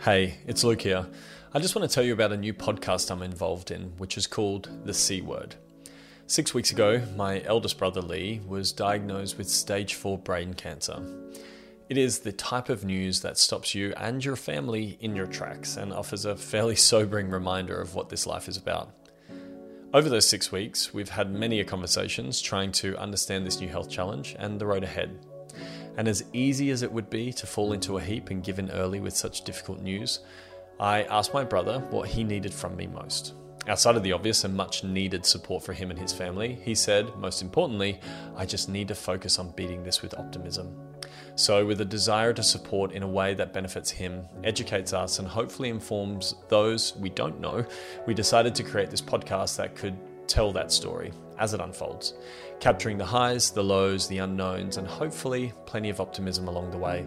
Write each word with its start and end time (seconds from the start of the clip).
Hey, 0.00 0.38
it's 0.46 0.62
Luke 0.62 0.82
here. 0.82 1.08
I 1.52 1.58
just 1.58 1.74
want 1.74 1.90
to 1.90 1.92
tell 1.92 2.04
you 2.04 2.12
about 2.12 2.30
a 2.30 2.36
new 2.36 2.54
podcast 2.54 3.10
I'm 3.10 3.20
involved 3.20 3.72
in, 3.72 3.94
which 3.98 4.16
is 4.16 4.28
called 4.28 4.68
The 4.84 4.94
C 4.94 5.20
Word. 5.20 5.56
Six 6.28 6.54
weeks 6.54 6.70
ago, 6.70 7.02
my 7.16 7.42
eldest 7.42 7.78
brother 7.78 8.00
Lee 8.00 8.40
was 8.46 8.70
diagnosed 8.70 9.36
with 9.36 9.48
stage 9.48 9.94
4 9.94 10.16
brain 10.16 10.54
cancer. 10.54 11.02
It 11.88 11.98
is 11.98 12.20
the 12.20 12.30
type 12.30 12.68
of 12.68 12.84
news 12.84 13.22
that 13.22 13.38
stops 13.38 13.74
you 13.74 13.92
and 13.96 14.24
your 14.24 14.36
family 14.36 14.98
in 15.00 15.16
your 15.16 15.26
tracks 15.26 15.76
and 15.76 15.92
offers 15.92 16.24
a 16.24 16.36
fairly 16.36 16.76
sobering 16.90 17.28
reminder 17.28 17.80
of 17.80 17.96
what 17.96 18.08
this 18.08 18.24
life 18.24 18.46
is 18.46 18.56
about. 18.56 18.90
Over 19.92 20.08
those 20.08 20.28
six 20.28 20.52
weeks, 20.52 20.94
we've 20.94 21.08
had 21.08 21.32
many 21.32 21.62
conversations 21.64 22.40
trying 22.40 22.70
to 22.72 22.96
understand 22.98 23.44
this 23.44 23.58
new 23.60 23.68
health 23.68 23.90
challenge 23.90 24.36
and 24.38 24.60
the 24.60 24.66
road 24.66 24.84
ahead. 24.84 25.18
And 25.98 26.06
as 26.06 26.24
easy 26.32 26.70
as 26.70 26.82
it 26.82 26.92
would 26.92 27.10
be 27.10 27.32
to 27.32 27.44
fall 27.44 27.72
into 27.72 27.98
a 27.98 28.00
heap 28.00 28.30
and 28.30 28.42
give 28.42 28.60
in 28.60 28.70
early 28.70 29.00
with 29.00 29.16
such 29.16 29.42
difficult 29.42 29.80
news, 29.80 30.20
I 30.78 31.02
asked 31.02 31.34
my 31.34 31.42
brother 31.42 31.80
what 31.90 32.08
he 32.08 32.22
needed 32.22 32.54
from 32.54 32.76
me 32.76 32.86
most. 32.86 33.34
Outside 33.66 33.96
of 33.96 34.04
the 34.04 34.12
obvious 34.12 34.44
and 34.44 34.54
much 34.54 34.84
needed 34.84 35.26
support 35.26 35.64
for 35.64 35.72
him 35.72 35.90
and 35.90 35.98
his 35.98 36.12
family, 36.12 36.56
he 36.62 36.72
said, 36.72 37.12
most 37.16 37.42
importantly, 37.42 37.98
I 38.36 38.46
just 38.46 38.68
need 38.68 38.86
to 38.88 38.94
focus 38.94 39.40
on 39.40 39.50
beating 39.50 39.82
this 39.82 40.00
with 40.00 40.14
optimism. 40.14 40.72
So, 41.34 41.66
with 41.66 41.80
a 41.80 41.84
desire 41.84 42.32
to 42.32 42.44
support 42.44 42.92
in 42.92 43.02
a 43.02 43.08
way 43.08 43.34
that 43.34 43.52
benefits 43.52 43.90
him, 43.90 44.22
educates 44.44 44.92
us, 44.92 45.18
and 45.18 45.26
hopefully 45.26 45.68
informs 45.68 46.36
those 46.48 46.96
we 46.96 47.10
don't 47.10 47.40
know, 47.40 47.66
we 48.06 48.14
decided 48.14 48.54
to 48.54 48.62
create 48.62 48.90
this 48.90 49.02
podcast 49.02 49.56
that 49.56 49.74
could 49.74 49.96
tell 50.28 50.52
that 50.52 50.70
story 50.70 51.12
as 51.38 51.54
it 51.54 51.60
unfolds, 51.60 52.14
capturing 52.60 52.98
the 52.98 53.04
highs, 53.06 53.50
the 53.50 53.62
lows, 53.62 54.08
the 54.08 54.18
unknowns, 54.18 54.76
and 54.76 54.86
hopefully 54.86 55.52
plenty 55.66 55.90
of 55.90 56.00
optimism 56.00 56.48
along 56.48 56.70
the 56.70 56.78
way. 56.78 57.06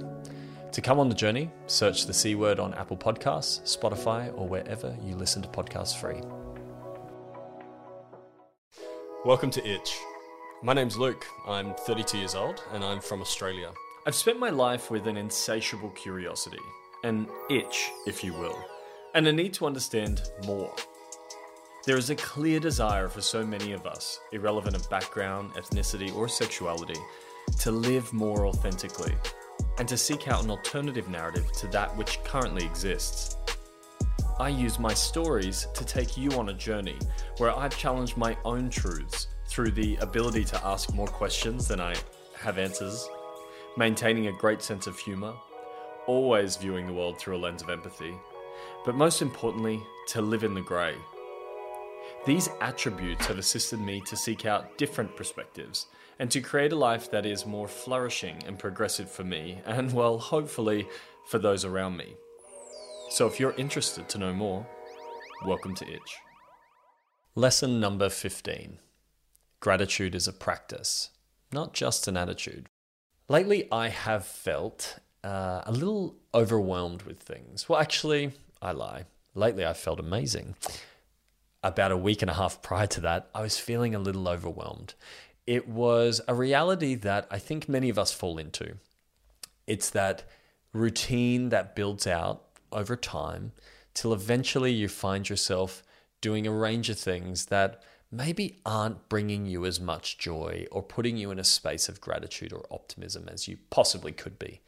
To 0.71 0.81
come 0.81 0.99
on 0.99 1.09
the 1.09 1.15
journey, 1.15 1.51
search 1.67 2.05
the 2.05 2.13
C 2.13 2.35
word 2.35 2.59
on 2.59 2.73
Apple 2.75 2.95
Podcasts, 2.95 3.77
Spotify, 3.77 4.31
or 4.37 4.47
wherever 4.47 4.95
you 5.03 5.15
listen 5.15 5.41
to 5.41 5.49
podcasts 5.49 5.99
free. 5.99 6.21
Welcome 9.25 9.51
to 9.51 9.67
Itch. 9.67 9.99
My 10.63 10.73
name's 10.73 10.97
Luke. 10.97 11.25
I'm 11.47 11.73
32 11.73 12.17
years 12.19 12.35
old 12.35 12.63
and 12.71 12.83
I'm 12.83 13.01
from 13.01 13.21
Australia. 13.21 13.71
I've 14.07 14.15
spent 14.15 14.39
my 14.39 14.49
life 14.49 14.89
with 14.89 15.07
an 15.07 15.17
insatiable 15.17 15.89
curiosity, 15.89 16.57
an 17.03 17.27
itch, 17.49 17.91
if 18.07 18.23
you 18.23 18.33
will, 18.33 18.57
and 19.13 19.27
a 19.27 19.33
need 19.33 19.53
to 19.55 19.65
understand 19.65 20.31
more. 20.45 20.73
There 21.83 21.97
is 21.97 22.11
a 22.11 22.15
clear 22.15 22.59
desire 22.59 23.09
for 23.09 23.21
so 23.21 23.43
many 23.43 23.71
of 23.71 23.87
us, 23.87 24.19
irrelevant 24.31 24.75
of 24.75 24.87
background, 24.91 25.55
ethnicity, 25.55 26.15
or 26.15 26.27
sexuality, 26.27 26.99
to 27.57 27.71
live 27.71 28.13
more 28.13 28.45
authentically 28.45 29.15
and 29.79 29.87
to 29.87 29.97
seek 29.97 30.27
out 30.27 30.43
an 30.43 30.51
alternative 30.51 31.09
narrative 31.09 31.51
to 31.53 31.67
that 31.69 31.95
which 31.97 32.23
currently 32.23 32.63
exists. 32.63 33.35
I 34.39 34.49
use 34.49 34.77
my 34.77 34.93
stories 34.93 35.67
to 35.73 35.83
take 35.83 36.17
you 36.17 36.29
on 36.33 36.49
a 36.49 36.53
journey 36.53 36.99
where 37.37 37.57
I've 37.57 37.75
challenged 37.75 38.15
my 38.15 38.37
own 38.45 38.69
truths 38.69 39.25
through 39.47 39.71
the 39.71 39.95
ability 40.01 40.43
to 40.45 40.63
ask 40.63 40.93
more 40.93 41.07
questions 41.07 41.67
than 41.67 41.81
I 41.81 41.95
have 42.37 42.59
answers, 42.59 43.09
maintaining 43.75 44.27
a 44.27 44.33
great 44.33 44.61
sense 44.61 44.85
of 44.85 44.99
humour, 44.99 45.33
always 46.05 46.57
viewing 46.57 46.85
the 46.85 46.93
world 46.93 47.17
through 47.17 47.37
a 47.37 47.39
lens 47.39 47.63
of 47.63 47.69
empathy, 47.69 48.13
but 48.85 48.93
most 48.93 49.23
importantly, 49.23 49.81
to 50.09 50.21
live 50.21 50.43
in 50.43 50.53
the 50.53 50.61
grey 50.61 50.95
these 52.23 52.49
attributes 52.61 53.25
have 53.25 53.39
assisted 53.39 53.79
me 53.79 53.99
to 54.01 54.15
seek 54.15 54.45
out 54.45 54.77
different 54.77 55.15
perspectives 55.15 55.87
and 56.19 56.29
to 56.29 56.39
create 56.39 56.71
a 56.71 56.75
life 56.75 57.09
that 57.09 57.25
is 57.25 57.47
more 57.47 57.67
flourishing 57.67 58.37
and 58.45 58.59
progressive 58.59 59.09
for 59.09 59.23
me, 59.23 59.59
and 59.65 59.91
well, 59.91 60.19
hopefully, 60.19 60.87
for 61.25 61.39
those 61.39 61.65
around 61.65 61.97
me. 61.97 62.13
So 63.09 63.25
if 63.25 63.39
you're 63.39 63.55
interested 63.57 64.07
to 64.09 64.19
know 64.19 64.33
more, 64.33 64.67
welcome 65.45 65.73
to 65.73 65.91
Itch. 65.91 66.17
Lesson 67.33 67.79
number 67.79 68.07
15 68.07 68.77
Gratitude 69.59 70.13
is 70.13 70.27
a 70.27 70.33
practice, 70.33 71.09
not 71.51 71.73
just 71.73 72.07
an 72.07 72.17
attitude. 72.17 72.67
Lately, 73.29 73.67
I 73.71 73.87
have 73.87 74.27
felt 74.27 74.99
uh, 75.23 75.61
a 75.65 75.71
little 75.71 76.17
overwhelmed 76.35 77.01
with 77.01 77.19
things. 77.19 77.67
Well, 77.67 77.79
actually, 77.79 78.33
I 78.61 78.73
lie. 78.73 79.05
Lately, 79.33 79.65
I've 79.65 79.77
felt 79.77 79.99
amazing 79.99 80.55
about 81.63 81.91
a 81.91 81.97
week 81.97 82.21
and 82.21 82.31
a 82.31 82.35
half 82.35 82.61
prior 82.61 82.87
to 82.87 83.01
that, 83.01 83.29
I 83.35 83.41
was 83.41 83.57
feeling 83.57 83.93
a 83.93 83.99
little 83.99 84.27
overwhelmed. 84.27 84.93
It 85.45 85.67
was 85.67 86.21
a 86.27 86.33
reality 86.33 86.95
that 86.95 87.27
I 87.29 87.39
think 87.39 87.69
many 87.69 87.89
of 87.89 87.99
us 87.99 88.11
fall 88.11 88.37
into. 88.37 88.77
It's 89.67 89.89
that 89.91 90.23
routine 90.73 91.49
that 91.49 91.75
builds 91.75 92.07
out 92.07 92.43
over 92.71 92.95
time 92.95 93.51
till 93.93 94.13
eventually 94.13 94.71
you 94.71 94.87
find 94.87 95.29
yourself 95.29 95.83
doing 96.21 96.47
a 96.47 96.51
range 96.51 96.89
of 96.89 96.97
things 96.97 97.47
that 97.47 97.83
maybe 98.11 98.59
aren't 98.65 99.07
bringing 99.07 99.45
you 99.45 99.65
as 99.65 99.79
much 99.79 100.17
joy 100.17 100.65
or 100.69 100.83
putting 100.83 101.15
you 101.15 101.31
in 101.31 101.39
a 101.39 101.43
space 101.43 101.87
of 101.87 102.01
gratitude 102.01 102.51
or 102.51 102.65
optimism 102.69 103.29
as 103.31 103.47
you 103.47 103.57
possibly 103.69 104.11
could 104.11 104.37
be. 104.37 104.59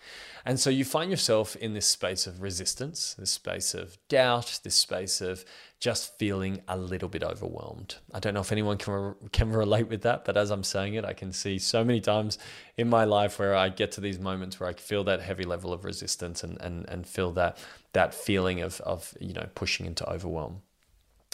And 0.46 0.60
so 0.60 0.70
you 0.70 0.86
find 0.86 1.12
yourself 1.12 1.56
in 1.58 1.74
this 1.74 1.86
space 1.86 2.26
of 2.26 2.42
resistance, 2.42 3.14
this 3.16 3.32
space 3.32 3.74
of 3.74 3.98
doubt, 4.08 4.62
this 4.64 4.76
space 4.76 5.20
of 5.20 5.44
just 5.82 6.18
feeling 6.18 6.62
a 6.70 6.78
little 6.78 7.10
bit 7.10 7.24
overwhelmed. 7.24 7.96
I 8.14 8.22
don't 8.22 8.34
know 8.34 8.40
if 8.40 8.54
anyone 8.54 8.78
can, 8.78 9.16
can 9.34 9.52
relate 9.52 9.90
with 9.90 10.04
that, 10.04 10.24
but 10.24 10.38
as 10.38 10.50
I'm 10.50 10.64
saying 10.64 10.94
it, 10.94 11.04
I 11.04 11.12
can 11.12 11.34
see 11.34 11.60
so 11.60 11.84
many 11.84 12.00
times 12.00 12.38
in 12.78 12.90
my 12.90 13.04
life 13.04 13.40
where 13.40 13.54
I 13.54 13.68
get 13.68 13.92
to 13.94 14.02
these 14.02 14.20
moments 14.20 14.62
where 14.62 14.70
I 14.70 14.74
feel 14.74 15.04
that 15.04 15.22
heavy 15.22 15.44
level 15.44 15.74
of 15.74 15.84
resistance 15.84 16.46
and, 16.46 16.60
and, 16.62 16.88
and 16.88 17.06
feel 17.06 17.34
that, 17.34 17.58
that 17.92 18.14
feeling 18.14 18.62
of, 18.62 18.80
of, 18.82 19.14
you 19.20 19.34
know, 19.34 19.50
pushing 19.56 19.86
into 19.86 20.10
overwhelm. 20.10 20.62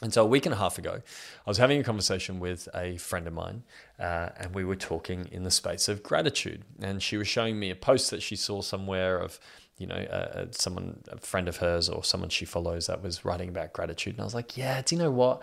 And 0.02 0.14
so 0.14 0.24
a 0.24 0.26
week 0.26 0.46
and 0.46 0.54
a 0.54 0.58
half 0.58 0.78
ago, 0.78 1.02
I 1.46 1.50
was 1.50 1.58
having 1.58 1.80
a 1.80 1.84
conversation 1.84 2.40
with 2.40 2.70
a 2.74 2.98
friend 2.98 3.28
of 3.28 3.34
mine, 3.34 3.64
uh, 4.00 4.30
and 4.38 4.56
we 4.56 4.64
were 4.64 4.78
talking 4.78 5.28
in 5.32 5.44
the 5.44 5.52
space 5.52 5.90
of 5.90 6.04
gratitude. 6.04 6.64
And 6.82 7.04
she 7.04 7.18
was 7.18 7.28
showing 7.28 7.60
me 7.60 7.70
a 7.70 7.76
post 7.76 8.10
that 8.12 8.22
she 8.22 8.38
saw 8.38 8.62
somewhere 8.62 9.18
of, 9.18 9.40
you 9.78 9.88
know, 9.88 9.96
uh, 9.96 10.46
someone, 10.52 11.02
a 11.10 11.18
friend 11.18 11.50
of 11.50 11.58
hers 11.58 11.90
or 11.90 12.04
someone 12.04 12.30
she 12.30 12.46
follows 12.46 12.88
that 12.88 13.04
was 13.04 13.26
writing 13.26 13.50
about 13.50 13.74
gratitude. 13.74 14.14
And 14.14 14.22
I 14.22 14.24
was 14.24 14.36
like, 14.36 14.56
yeah, 14.56 14.82
do 14.82 14.96
you 14.96 15.02
know 15.02 15.12
what? 15.12 15.42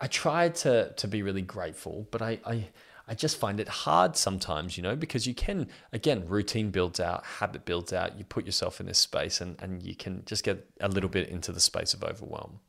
I 0.00 0.06
tried 0.06 0.54
to 0.56 0.92
to 0.96 1.08
be 1.08 1.22
really 1.22 1.42
grateful, 1.42 2.06
but 2.10 2.22
I, 2.22 2.38
I 2.46 2.68
I 3.08 3.14
just 3.14 3.38
find 3.38 3.58
it 3.58 3.68
hard 3.68 4.16
sometimes, 4.16 4.76
you 4.76 4.82
know, 4.82 4.94
because 4.94 5.26
you 5.26 5.34
can, 5.34 5.68
again, 5.92 6.28
routine 6.28 6.70
builds 6.70 7.00
out, 7.00 7.24
habit 7.24 7.64
builds 7.64 7.92
out, 7.92 8.18
you 8.18 8.24
put 8.24 8.44
yourself 8.44 8.80
in 8.80 8.86
this 8.86 8.98
space 8.98 9.40
and, 9.40 9.56
and 9.62 9.82
you 9.82 9.96
can 9.96 10.22
just 10.26 10.44
get 10.44 10.68
a 10.82 10.88
little 10.88 11.08
bit 11.08 11.30
into 11.30 11.50
the 11.50 11.60
space 11.60 11.94
of 11.94 12.04
overwhelm. 12.04 12.60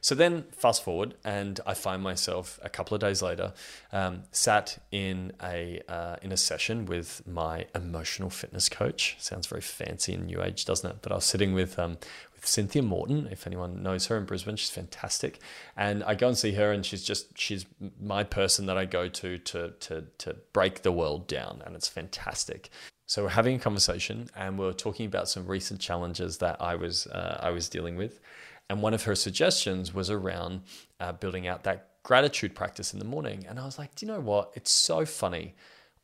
So 0.00 0.14
then, 0.14 0.44
fast 0.52 0.84
forward, 0.84 1.14
and 1.24 1.60
I 1.66 1.74
find 1.74 2.02
myself 2.02 2.58
a 2.62 2.68
couple 2.68 2.94
of 2.94 3.00
days 3.00 3.22
later, 3.22 3.52
um, 3.92 4.24
sat 4.32 4.78
in 4.90 5.32
a 5.42 5.80
uh, 5.88 6.16
in 6.22 6.32
a 6.32 6.36
session 6.36 6.86
with 6.86 7.22
my 7.26 7.66
emotional 7.74 8.30
fitness 8.30 8.68
coach. 8.68 9.16
Sounds 9.18 9.46
very 9.46 9.62
fancy 9.62 10.14
and 10.14 10.26
new 10.26 10.42
age, 10.42 10.64
doesn't 10.64 10.88
it? 10.88 10.96
But 11.02 11.12
I 11.12 11.16
was 11.16 11.24
sitting 11.24 11.54
with 11.54 11.78
um, 11.78 11.98
with 12.34 12.46
Cynthia 12.46 12.82
Morton. 12.82 13.28
If 13.30 13.46
anyone 13.46 13.82
knows 13.82 14.06
her 14.06 14.16
in 14.16 14.24
Brisbane, 14.24 14.56
she's 14.56 14.70
fantastic. 14.70 15.40
And 15.76 16.04
I 16.04 16.14
go 16.14 16.28
and 16.28 16.38
see 16.38 16.52
her, 16.52 16.70
and 16.70 16.84
she's 16.84 17.02
just 17.02 17.38
she's 17.38 17.66
my 18.00 18.24
person 18.24 18.66
that 18.66 18.76
I 18.76 18.84
go 18.84 19.08
to 19.08 19.38
to 19.38 19.70
to 19.70 20.04
to 20.18 20.36
break 20.52 20.82
the 20.82 20.92
world 20.92 21.26
down, 21.26 21.62
and 21.64 21.74
it's 21.74 21.88
fantastic. 21.88 22.70
So 23.06 23.24
we're 23.24 23.30
having 23.30 23.56
a 23.56 23.58
conversation, 23.58 24.28
and 24.34 24.58
we're 24.58 24.72
talking 24.72 25.06
about 25.06 25.28
some 25.28 25.46
recent 25.46 25.80
challenges 25.80 26.38
that 26.38 26.60
I 26.60 26.74
was 26.74 27.06
uh, 27.06 27.38
I 27.42 27.50
was 27.50 27.68
dealing 27.68 27.96
with. 27.96 28.20
And 28.70 28.82
one 28.82 28.94
of 28.94 29.04
her 29.04 29.14
suggestions 29.14 29.92
was 29.92 30.10
around 30.10 30.62
uh, 31.00 31.12
building 31.12 31.46
out 31.46 31.64
that 31.64 31.90
gratitude 32.02 32.54
practice 32.54 32.92
in 32.92 32.98
the 32.98 33.04
morning. 33.04 33.44
And 33.48 33.58
I 33.58 33.64
was 33.64 33.78
like, 33.78 33.94
do 33.94 34.06
you 34.06 34.12
know 34.12 34.20
what? 34.20 34.52
It's 34.54 34.70
so 34.70 35.04
funny. 35.04 35.54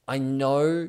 I 0.06 0.18
know 0.18 0.88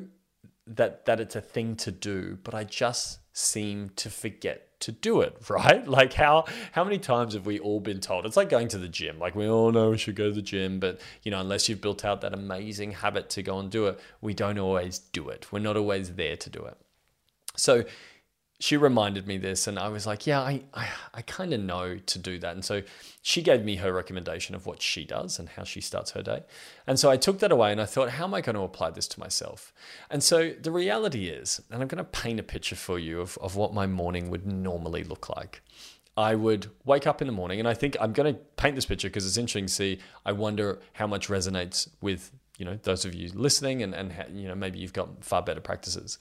that 0.66 1.06
that 1.06 1.20
it's 1.20 1.36
a 1.36 1.40
thing 1.40 1.76
to 1.76 1.90
do, 1.90 2.38
but 2.44 2.54
I 2.54 2.64
just 2.64 3.18
seem 3.32 3.90
to 3.96 4.10
forget 4.10 4.68
to 4.80 4.92
do 4.92 5.20
it, 5.20 5.36
right? 5.48 5.86
Like 5.86 6.12
how 6.12 6.44
how 6.72 6.84
many 6.84 6.98
times 6.98 7.34
have 7.34 7.46
we 7.46 7.58
all 7.58 7.80
been 7.80 8.00
told? 8.00 8.26
It's 8.26 8.36
like 8.36 8.48
going 8.48 8.68
to 8.68 8.78
the 8.78 8.88
gym. 8.88 9.18
Like 9.18 9.34
we 9.34 9.48
all 9.48 9.72
know 9.72 9.90
we 9.90 9.98
should 9.98 10.16
go 10.16 10.28
to 10.28 10.34
the 10.34 10.42
gym, 10.42 10.78
but 10.78 11.00
you 11.22 11.30
know, 11.30 11.40
unless 11.40 11.68
you've 11.68 11.80
built 11.80 12.04
out 12.04 12.20
that 12.20 12.34
amazing 12.34 12.92
habit 12.92 13.30
to 13.30 13.42
go 13.42 13.58
and 13.58 13.70
do 13.70 13.86
it, 13.86 14.00
we 14.20 14.34
don't 14.34 14.58
always 14.58 14.98
do 14.98 15.28
it. 15.28 15.46
We're 15.50 15.60
not 15.60 15.76
always 15.76 16.14
there 16.14 16.36
to 16.36 16.50
do 16.50 16.64
it. 16.64 16.76
So 17.56 17.84
she 18.62 18.76
reminded 18.76 19.26
me 19.26 19.38
this 19.38 19.66
and 19.66 19.76
I 19.76 19.88
was 19.88 20.06
like, 20.06 20.24
yeah, 20.24 20.40
I, 20.40 20.62
I, 20.72 20.88
I 21.14 21.22
kind 21.22 21.52
of 21.52 21.58
know 21.58 21.96
to 21.96 22.18
do 22.20 22.38
that. 22.38 22.54
And 22.54 22.64
so 22.64 22.82
she 23.20 23.42
gave 23.42 23.64
me 23.64 23.74
her 23.74 23.92
recommendation 23.92 24.54
of 24.54 24.66
what 24.66 24.80
she 24.80 25.04
does 25.04 25.40
and 25.40 25.48
how 25.48 25.64
she 25.64 25.80
starts 25.80 26.12
her 26.12 26.22
day. 26.22 26.44
And 26.86 26.96
so 26.96 27.10
I 27.10 27.16
took 27.16 27.40
that 27.40 27.50
away 27.50 27.72
and 27.72 27.80
I 27.80 27.86
thought, 27.86 28.10
how 28.10 28.22
am 28.22 28.34
I 28.34 28.40
going 28.40 28.54
to 28.54 28.62
apply 28.62 28.90
this 28.90 29.08
to 29.08 29.18
myself? 29.18 29.72
And 30.08 30.22
so 30.22 30.50
the 30.50 30.70
reality 30.70 31.26
is, 31.26 31.60
and 31.72 31.82
I'm 31.82 31.88
going 31.88 31.98
to 31.98 32.04
paint 32.04 32.38
a 32.38 32.44
picture 32.44 32.76
for 32.76 33.00
you 33.00 33.20
of, 33.20 33.36
of 33.38 33.56
what 33.56 33.74
my 33.74 33.88
morning 33.88 34.30
would 34.30 34.46
normally 34.46 35.02
look 35.02 35.28
like. 35.28 35.60
I 36.16 36.36
would 36.36 36.70
wake 36.84 37.04
up 37.08 37.20
in 37.20 37.26
the 37.26 37.32
morning 37.32 37.58
and 37.58 37.66
I 37.66 37.74
think 37.74 37.96
I'm 38.00 38.12
going 38.12 38.32
to 38.32 38.40
paint 38.54 38.76
this 38.76 38.86
picture 38.86 39.08
because 39.08 39.26
it's 39.26 39.38
interesting 39.38 39.66
to 39.66 39.72
see. 39.72 39.98
I 40.24 40.30
wonder 40.30 40.78
how 40.92 41.08
much 41.08 41.26
resonates 41.26 41.88
with, 42.00 42.30
you 42.58 42.64
know, 42.64 42.78
those 42.84 43.04
of 43.04 43.12
you 43.12 43.28
listening 43.34 43.82
and, 43.82 43.92
and, 43.92 44.14
you 44.32 44.46
know, 44.46 44.54
maybe 44.54 44.78
you've 44.78 44.92
got 44.92 45.24
far 45.24 45.42
better 45.42 45.60
practices. 45.60 46.18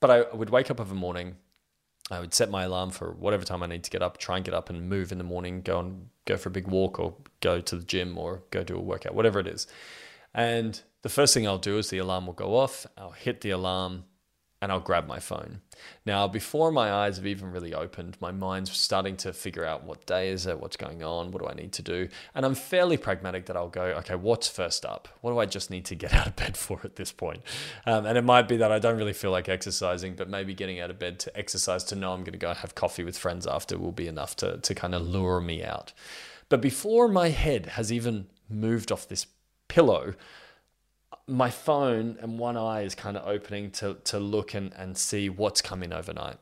But 0.00 0.10
I 0.10 0.34
would 0.34 0.50
wake 0.50 0.70
up 0.70 0.80
of 0.80 0.90
a 0.90 0.94
morning 0.94 1.36
I 2.10 2.20
would 2.20 2.32
set 2.32 2.50
my 2.50 2.64
alarm 2.64 2.90
for 2.90 3.12
whatever 3.12 3.44
time 3.44 3.62
I 3.62 3.66
need 3.66 3.84
to 3.84 3.90
get 3.90 4.02
up, 4.02 4.18
try 4.18 4.36
and 4.36 4.44
get 4.44 4.54
up 4.54 4.70
and 4.70 4.88
move 4.88 5.12
in 5.12 5.18
the 5.18 5.24
morning, 5.24 5.60
go 5.62 5.80
and 5.80 6.08
go 6.24 6.36
for 6.36 6.48
a 6.48 6.52
big 6.52 6.66
walk 6.66 6.98
or 6.98 7.14
go 7.40 7.60
to 7.60 7.76
the 7.76 7.84
gym 7.84 8.16
or 8.16 8.42
go 8.50 8.64
do 8.64 8.76
a 8.76 8.80
workout, 8.80 9.14
whatever 9.14 9.38
it 9.38 9.46
is. 9.46 9.66
And 10.34 10.80
the 11.02 11.08
first 11.08 11.34
thing 11.34 11.46
I'll 11.46 11.58
do 11.58 11.78
is 11.78 11.90
the 11.90 11.98
alarm 11.98 12.26
will 12.26 12.34
go 12.34 12.56
off. 12.56 12.86
I'll 12.96 13.10
hit 13.10 13.42
the 13.42 13.50
alarm 13.50 14.04
and 14.60 14.72
I'll 14.72 14.80
grab 14.80 15.06
my 15.06 15.20
phone. 15.20 15.60
Now, 16.04 16.26
before 16.26 16.72
my 16.72 16.92
eyes 16.92 17.16
have 17.16 17.26
even 17.26 17.52
really 17.52 17.72
opened, 17.72 18.16
my 18.20 18.32
mind's 18.32 18.72
starting 18.72 19.16
to 19.18 19.32
figure 19.32 19.64
out 19.64 19.84
what 19.84 20.04
day 20.06 20.30
is 20.30 20.46
it, 20.46 20.60
what's 20.60 20.76
going 20.76 21.02
on, 21.02 21.30
what 21.30 21.42
do 21.42 21.48
I 21.48 21.54
need 21.54 21.72
to 21.74 21.82
do. 21.82 22.08
And 22.34 22.44
I'm 22.44 22.56
fairly 22.56 22.96
pragmatic 22.96 23.46
that 23.46 23.56
I'll 23.56 23.68
go, 23.68 23.82
okay, 23.82 24.16
what's 24.16 24.48
first 24.48 24.84
up? 24.84 25.08
What 25.20 25.30
do 25.30 25.38
I 25.38 25.46
just 25.46 25.70
need 25.70 25.84
to 25.86 25.94
get 25.94 26.12
out 26.14 26.26
of 26.26 26.36
bed 26.36 26.56
for 26.56 26.80
at 26.82 26.96
this 26.96 27.12
point? 27.12 27.42
Um, 27.86 28.04
and 28.04 28.18
it 28.18 28.24
might 28.24 28.48
be 28.48 28.56
that 28.56 28.72
I 28.72 28.80
don't 28.80 28.96
really 28.96 29.12
feel 29.12 29.30
like 29.30 29.48
exercising, 29.48 30.16
but 30.16 30.28
maybe 30.28 30.54
getting 30.54 30.80
out 30.80 30.90
of 30.90 30.98
bed 30.98 31.20
to 31.20 31.38
exercise 31.38 31.84
to 31.84 31.94
know 31.94 32.12
I'm 32.12 32.20
going 32.20 32.32
to 32.32 32.38
go 32.38 32.52
have 32.52 32.74
coffee 32.74 33.04
with 33.04 33.16
friends 33.16 33.46
after 33.46 33.78
will 33.78 33.92
be 33.92 34.08
enough 34.08 34.34
to, 34.36 34.58
to 34.58 34.74
kind 34.74 34.94
of 34.94 35.02
lure 35.02 35.40
me 35.40 35.62
out. 35.62 35.92
But 36.48 36.60
before 36.60 37.08
my 37.08 37.28
head 37.28 37.66
has 37.66 37.92
even 37.92 38.26
moved 38.48 38.90
off 38.90 39.06
this 39.06 39.26
pillow, 39.68 40.14
my 41.28 41.50
phone 41.50 42.16
and 42.20 42.38
one 42.38 42.56
eye 42.56 42.82
is 42.82 42.94
kind 42.94 43.16
of 43.16 43.28
opening 43.28 43.70
to, 43.72 43.98
to 44.04 44.18
look 44.18 44.54
and, 44.54 44.72
and 44.74 44.96
see 44.96 45.28
what's 45.28 45.60
coming 45.60 45.92
overnight. 45.92 46.38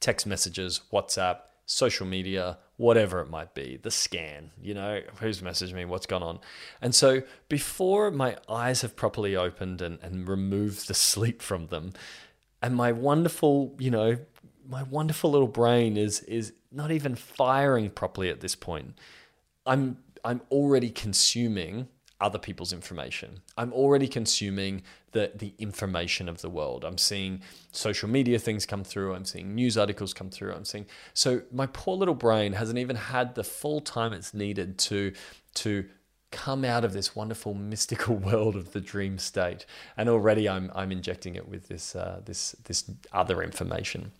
Text 0.00 0.26
messages, 0.26 0.80
WhatsApp, 0.92 1.40
social 1.66 2.06
media, 2.06 2.58
whatever 2.76 3.20
it 3.20 3.30
might 3.30 3.54
be, 3.54 3.78
the 3.82 3.90
scan, 3.90 4.50
you 4.60 4.74
know, 4.74 5.00
who's 5.20 5.40
messaged 5.40 5.72
me, 5.72 5.84
what's 5.84 6.06
gone 6.06 6.22
on. 6.22 6.40
And 6.82 6.94
so 6.94 7.22
before 7.48 8.10
my 8.10 8.36
eyes 8.48 8.82
have 8.82 8.96
properly 8.96 9.36
opened 9.36 9.80
and, 9.80 9.98
and 10.02 10.28
removed 10.28 10.88
the 10.88 10.94
sleep 10.94 11.40
from 11.40 11.68
them, 11.68 11.92
and 12.62 12.74
my 12.74 12.92
wonderful, 12.92 13.76
you 13.78 13.90
know, 13.90 14.16
my 14.66 14.82
wonderful 14.82 15.30
little 15.30 15.48
brain 15.48 15.98
is 15.98 16.20
is 16.20 16.54
not 16.72 16.90
even 16.90 17.14
firing 17.14 17.90
properly 17.90 18.30
at 18.30 18.40
this 18.40 18.54
point. 18.54 18.98
I'm 19.66 19.98
I'm 20.24 20.40
already 20.50 20.90
consuming 20.90 21.88
other 22.24 22.38
people's 22.38 22.72
information. 22.72 23.42
I'm 23.58 23.72
already 23.72 24.08
consuming 24.08 24.82
the 25.12 25.30
the 25.34 25.52
information 25.58 26.26
of 26.28 26.40
the 26.40 26.48
world. 26.48 26.82
I'm 26.84 26.96
seeing 26.96 27.42
social 27.70 28.08
media 28.08 28.38
things 28.38 28.64
come 28.64 28.82
through. 28.82 29.14
I'm 29.14 29.26
seeing 29.26 29.54
news 29.54 29.76
articles 29.76 30.14
come 30.14 30.30
through. 30.30 30.54
I'm 30.54 30.64
seeing 30.64 30.86
so 31.12 31.42
my 31.52 31.66
poor 31.66 31.96
little 31.96 32.14
brain 32.14 32.54
hasn't 32.54 32.78
even 32.78 32.96
had 32.96 33.34
the 33.34 33.44
full 33.44 33.80
time 33.80 34.14
it's 34.14 34.32
needed 34.32 34.78
to 34.78 35.12
to 35.56 35.84
come 36.30 36.64
out 36.64 36.82
of 36.84 36.94
this 36.94 37.14
wonderful 37.14 37.52
mystical 37.72 38.16
world 38.16 38.56
of 38.56 38.72
the 38.72 38.80
dream 38.80 39.18
state. 39.18 39.66
And 39.96 40.08
already 40.08 40.48
I'm 40.48 40.72
I'm 40.74 40.90
injecting 40.90 41.34
it 41.36 41.46
with 41.46 41.68
this 41.68 41.94
uh, 41.94 42.22
this 42.24 42.56
this 42.64 42.90
other 43.12 43.42
information. 43.42 44.12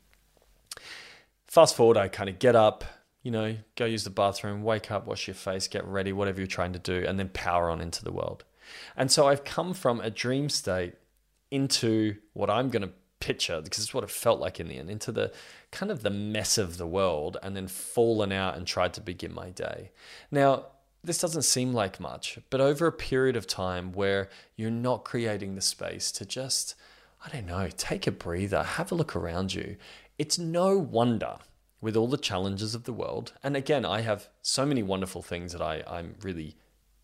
Fast 1.47 1.75
forward, 1.75 1.97
I 1.97 2.09
kind 2.09 2.29
of 2.29 2.39
get 2.39 2.55
up, 2.55 2.85
you 3.25 3.31
know, 3.31 3.57
go 3.75 3.87
use 3.87 4.05
the 4.05 4.11
bathroom, 4.11 4.63
wake 4.63 4.91
up, 4.93 5.07
wash 5.07 5.27
your 5.27 5.35
face, 5.35 5.67
get 5.67 5.85
ready, 5.87 6.13
whatever 6.13 6.41
you're 6.41 6.47
trying 6.47 6.75
to 6.75 6.79
do, 6.79 7.05
and 7.09 7.19
then 7.19 7.31
power 7.31 7.71
on 7.71 7.81
into 7.81 8.05
the 8.05 8.13
world. 8.13 8.45
And 8.97 9.11
so 9.11 9.27
I've 9.27 9.45
come 9.45 9.75
from 9.75 10.01
a 10.01 10.11
dream 10.11 10.49
state 10.51 10.95
into 11.51 12.17
what 12.35 12.51
I'm 12.51 12.69
going 12.69 12.83
to 12.83 12.91
picture, 13.21 13.63
because 13.63 13.83
it's 13.83 13.95
what 13.95 14.05
it 14.05 14.11
felt 14.11 14.41
like 14.41 14.61
in 14.61 14.69
the 14.69 14.77
end, 14.77 14.91
into 14.91 15.11
the 15.11 15.33
kind 15.71 15.91
of 15.91 16.03
the 16.03 16.11
mess 16.11 16.59
of 16.59 16.77
the 16.77 16.87
world, 16.87 17.39
and 17.43 17.57
then 17.57 17.67
fallen 17.67 18.31
out 18.31 18.57
and 18.57 18.67
tried 18.67 18.93
to 18.95 19.01
begin 19.01 19.33
my 19.33 19.49
day. 19.49 19.91
Now, 20.31 20.67
this 21.03 21.19
doesn't 21.19 21.43
seem 21.43 21.73
like 21.73 21.99
much, 21.99 22.39
but 22.51 22.61
over 22.61 22.87
a 22.87 22.93
period 22.93 23.37
of 23.37 23.47
time 23.47 23.93
where 23.93 24.29
you're 24.57 24.71
not 24.71 25.05
creating 25.05 25.55
the 25.55 25.63
space 25.63 26.13
to 26.13 26.27
just, 26.27 26.75
I 27.25 27.31
don't 27.31 27.47
know, 27.47 27.69
take 27.75 28.07
a 28.07 28.13
breather, 28.13 28.63
have 28.63 28.93
a 28.93 28.95
look 28.95 29.17
around 29.17 29.55
you, 29.55 29.77
it's 30.19 30.39
no 30.39 30.77
wonder 30.77 31.39
with 31.85 31.99
all 31.99 32.09
the 32.09 32.17
challenges 32.17 32.75
of 32.75 32.85
the 32.85 32.95
world. 32.95 33.35
And 33.43 33.55
again, 33.55 33.85
I 33.85 34.01
have 34.01 34.31
so 34.41 34.65
many 34.65 34.83
wonderful 34.83 35.21
things 35.21 35.53
that 35.53 35.61
I, 35.61 35.85
I'm 35.87 36.15
really 36.23 36.57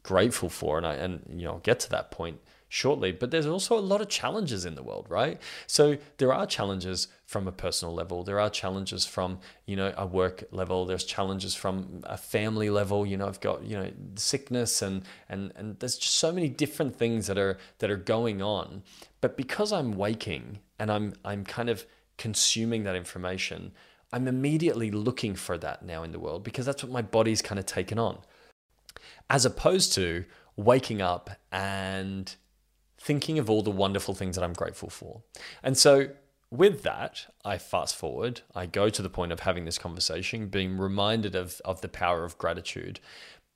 grateful 0.03 0.49
for, 0.49 0.79
and 0.79 0.87
I 0.87 0.95
and 0.95 1.23
you 1.29 1.45
know 1.45 1.53
I'll 1.53 1.59
get 1.59 1.81
to 1.81 1.91
that 1.91 2.11
point 2.11 2.41
shortly. 2.71 3.13
But 3.13 3.31
there's 3.31 3.45
also 3.45 3.79
a 3.79 3.81
lot 3.93 4.01
of 4.01 4.09
challenges 4.09 4.65
in 4.65 4.77
the 4.77 4.83
world, 4.83 5.05
right? 5.11 5.39
So 5.67 5.99
there 6.17 6.33
are 6.33 6.47
challenges 6.47 7.09
from 7.27 7.47
a 7.47 7.53
personal 7.53 7.95
level. 7.95 8.25
There 8.25 8.41
are 8.41 8.49
challenges 8.49 9.05
from 9.05 9.41
you 9.67 9.77
know 9.77 9.93
a 9.99 10.07
work 10.07 10.45
level. 10.51 10.87
There's 10.87 11.05
challenges 11.05 11.55
from 11.55 12.01
a 12.05 12.17
family 12.17 12.71
level. 12.71 13.05
You 13.05 13.19
know, 13.19 13.29
I've 13.29 13.41
got 13.43 13.63
you 13.63 13.77
know 13.77 13.91
sickness 14.15 14.81
and 14.81 15.03
and 15.29 15.53
and 15.57 15.79
there's 15.81 15.99
just 15.99 16.15
so 16.15 16.33
many 16.33 16.49
different 16.49 16.97
things 16.97 17.27
that 17.27 17.37
are 17.37 17.59
that 17.81 17.91
are 17.91 17.99
going 17.99 18.41
on. 18.41 18.83
But 19.21 19.37
because 19.37 19.75
I'm 19.75 19.93
waking 19.99 20.61
and 20.79 20.91
I'm 20.91 21.13
I'm 21.23 21.45
kind 21.45 21.69
of 21.69 21.85
consuming 22.17 22.85
that 22.85 22.97
information 22.97 23.73
I'm 24.13 24.27
immediately 24.27 24.91
looking 24.91 25.35
for 25.35 25.57
that 25.59 25.85
now 25.85 26.03
in 26.03 26.13
the 26.13 26.19
world 26.19 26.43
because 26.43 26.67
that's 26.67 26.83
what 26.83 26.93
my 26.93 27.03
body's 27.03 27.43
kind 27.43 27.59
of 27.59 27.67
taken 27.67 27.99
on. 27.99 28.19
As 29.29 29.45
opposed 29.45 29.93
to 29.95 30.25
waking 30.57 31.01
up 31.01 31.31
and 31.53 32.35
thinking 32.99 33.39
of 33.39 33.49
all 33.49 33.63
the 33.63 33.71
wonderful 33.71 34.15
things 34.15 34.37
that 34.37 34.45
I'm 34.45 34.53
grateful 34.53 34.91
for. 34.91 35.23
And 35.63 35.77
so 35.79 36.11
with 36.51 36.83
that, 36.83 37.27
I 37.45 37.59
fast 37.59 37.97
forward, 37.97 38.41
I 38.55 38.67
go 38.67 38.89
to 38.91 39.03
the 39.03 39.09
point 39.09 39.33
of 39.33 39.41
having 39.41 39.65
this 39.65 39.79
conversation, 39.79 40.49
being 40.49 40.77
reminded 40.77 41.35
of, 41.35 41.61
of 41.65 41.81
the 41.81 41.89
power 41.89 42.25
of 42.25 42.37
gratitude, 42.39 42.99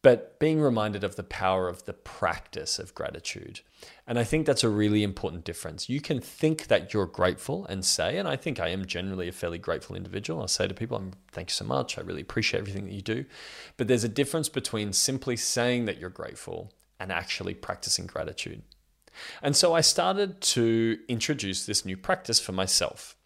but 0.05 0.39
being 0.39 0.61
reminded 0.61 1.03
of 1.03 1.17
the 1.17 1.23
power 1.23 1.67
of 1.67 1.87
the 1.87 1.95
practice 1.95 2.79
of 2.79 2.95
gratitude. 2.95 3.61
And 4.07 4.19
I 4.19 4.25
think 4.25 4.45
that's 4.45 4.63
a 4.63 4.69
really 4.69 5.03
important 5.03 5.45
difference. 5.45 5.89
You 5.89 6.03
can 6.03 6.21
think 6.21 6.67
that 6.67 6.93
you're 6.93 7.07
grateful 7.07 7.65
and 7.71 7.83
say, 7.83 8.19
and 8.19 8.29
I 8.29 8.37
think 8.37 8.61
I 8.61 8.69
am 8.69 8.85
generally 8.85 9.29
a 9.29 9.33
fairly 9.33 9.57
grateful 9.57 9.97
individual. 9.97 10.43
I 10.43 10.47
say 10.47 10.69
to 10.69 10.75
people, 10.75 10.99
I'm 10.99 11.13
thank 11.33 11.49
you 11.49 11.55
so 11.55 11.65
much. 11.65 11.97
I 11.97 12.03
really 12.03 12.21
appreciate 12.21 12.61
everything 12.61 12.85
that 12.85 12.93
you 12.93 13.01
do. 13.01 13.25
But 13.79 13.89
there's 13.89 14.05
a 14.05 14.09
difference 14.11 14.51
between 14.51 14.93
simply 14.93 15.39
saying 15.39 15.87
that 15.87 15.99
you're 15.99 16.11
grateful 16.11 16.75
and 17.01 17.11
actually 17.11 17.55
practicing 17.55 18.05
gratitude. 18.05 18.61
And 19.43 19.57
so 19.57 19.73
I 19.73 19.81
started 19.81 20.43
to 20.43 20.99
introduce 21.09 21.65
this 21.65 21.87
new 21.87 21.97
practice 21.97 22.39
for 22.39 22.53
myself. 22.53 23.17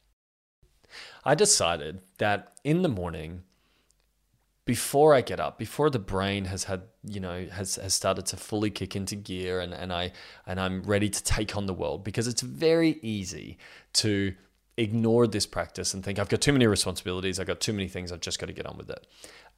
I 1.25 1.34
decided 1.34 2.02
that 2.19 2.52
in 2.62 2.82
the 2.82 2.88
morning, 2.88 3.42
before 4.69 5.15
I 5.15 5.23
get 5.23 5.41
up, 5.41 5.59
before 5.59 5.88
the 5.88 5.99
brain 5.99 6.44
has 6.44 6.65
had, 6.65 6.82
you 7.03 7.20
know, 7.20 7.47
has, 7.50 7.76
has 7.76 7.94
started 7.94 8.26
to 8.26 8.37
fully 8.37 8.69
kick 8.69 8.94
into 8.94 9.17
gear 9.17 9.61
and, 9.61 9.73
and 9.73 9.91
I 9.91 10.12
and 10.47 10.61
I'm 10.61 10.82
ready 10.82 11.09
to 11.09 11.25
take 11.25 11.56
on 11.56 11.65
the 11.65 11.73
world 11.73 12.05
because 12.05 12.29
it's 12.29 12.43
very 12.43 12.99
easy 13.00 13.56
to 13.94 14.35
ignore 14.76 15.26
this 15.26 15.47
practice 15.47 15.94
and 15.94 16.05
think 16.05 16.19
I've 16.19 16.29
got 16.29 16.43
too 16.43 16.53
many 16.53 16.67
responsibilities, 16.67 17.41
I've 17.41 17.47
got 17.47 17.61
too 17.61 17.73
many 17.73 17.88
things, 17.88 18.12
I've 18.12 18.21
just 18.21 18.38
got 18.38 18.49
to 18.49 18.52
get 18.52 18.66
on 18.66 18.76
with 18.76 18.90
it. 18.90 19.07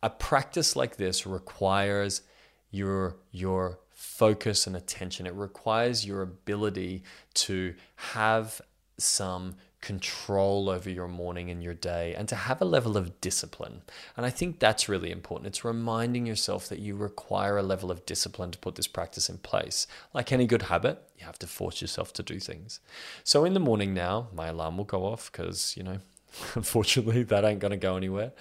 A 0.00 0.11
practice 0.11 0.76
like 0.76 0.96
this 0.96 1.26
requires 1.26 2.23
your 2.70 3.16
your 3.32 3.80
focus 3.90 4.68
and 4.68 4.76
attention. 4.76 5.26
It 5.26 5.34
requires 5.34 6.06
your 6.06 6.23
ability 6.23 7.02
to 7.34 7.75
have 7.96 8.61
some 8.96 9.56
control 9.80 10.68
over 10.68 10.90
your 10.90 11.08
morning 11.08 11.50
and 11.50 11.62
your 11.62 11.75
day 11.75 12.14
and 12.14 12.28
to 12.28 12.37
have 12.37 12.60
a 12.60 12.66
level 12.66 12.96
of 12.96 13.20
discipline. 13.20 13.82
And 14.16 14.26
I 14.26 14.30
think 14.30 14.58
that's 14.58 14.88
really 14.88 15.10
important. 15.10 15.49
It's 15.49 15.64
reminding 15.64 16.26
yourself 16.26 16.68
that 16.68 16.80
you 16.80 16.94
require 16.94 17.56
a 17.56 17.62
level 17.62 17.90
of 17.90 18.04
discipline 18.04 18.50
to 18.50 18.58
put 18.58 18.75
this 18.75 18.87
practice 18.87 19.28
in 19.28 19.38
place. 19.38 19.87
Like 20.12 20.32
any 20.32 20.46
good 20.46 20.62
habit, 20.62 21.02
you 21.18 21.25
have 21.25 21.38
to 21.38 21.46
force 21.46 21.80
yourself 21.80 22.12
to 22.14 22.22
do 22.22 22.38
things. 22.38 22.80
So 23.25 23.44
in 23.44 23.54
the 23.54 23.60
morning 23.60 23.94
now, 23.94 24.28
my 24.34 24.49
alarm 24.49 24.76
will 24.76 24.84
go 24.84 25.06
off 25.06 25.32
because, 25.32 25.75
you 25.76 25.82
know, 25.82 25.99
unfortunately, 26.54 27.22
that 27.25 27.44
ain't 27.44 27.60
going 27.60 27.70
to 27.70 27.76
go 27.76 27.96
anywhere. 27.96 28.32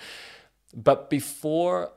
But 0.75 1.10
before 1.10 1.93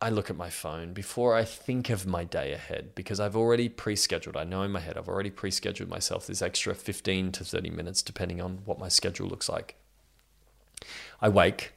I 0.00 0.10
look 0.10 0.28
at 0.28 0.36
my 0.36 0.50
phone 0.50 0.92
before 0.92 1.34
I 1.34 1.44
think 1.44 1.88
of 1.88 2.06
my 2.06 2.24
day 2.24 2.52
ahead 2.52 2.94
because 2.94 3.20
I've 3.20 3.36
already 3.36 3.68
pre 3.68 3.96
scheduled. 3.96 4.36
I 4.36 4.44
know 4.44 4.62
in 4.62 4.70
my 4.70 4.80
head, 4.80 4.98
I've 4.98 5.08
already 5.08 5.30
pre 5.30 5.50
scheduled 5.50 5.88
myself 5.88 6.26
this 6.26 6.42
extra 6.42 6.74
15 6.74 7.32
to 7.32 7.44
30 7.44 7.70
minutes, 7.70 8.02
depending 8.02 8.40
on 8.40 8.58
what 8.64 8.78
my 8.78 8.88
schedule 8.88 9.28
looks 9.28 9.48
like. 9.48 9.76
I 11.20 11.28
wake 11.28 11.72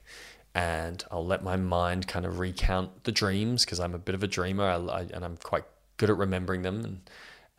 and 0.53 1.05
I'll 1.11 1.25
let 1.25 1.43
my 1.43 1.55
mind 1.55 2.07
kind 2.07 2.25
of 2.25 2.39
recount 2.39 3.03
the 3.03 3.11
dreams 3.11 3.63
because 3.63 3.79
I'm 3.79 3.93
a 3.93 3.99
bit 3.99 4.15
of 4.15 4.23
a 4.23 4.27
dreamer 4.27 4.65
I, 4.65 4.75
I, 4.75 5.01
and 5.13 5.23
I'm 5.23 5.37
quite 5.37 5.65
good 5.97 6.09
at 6.09 6.17
remembering 6.17 6.63
them. 6.63 6.83
And, 6.83 7.09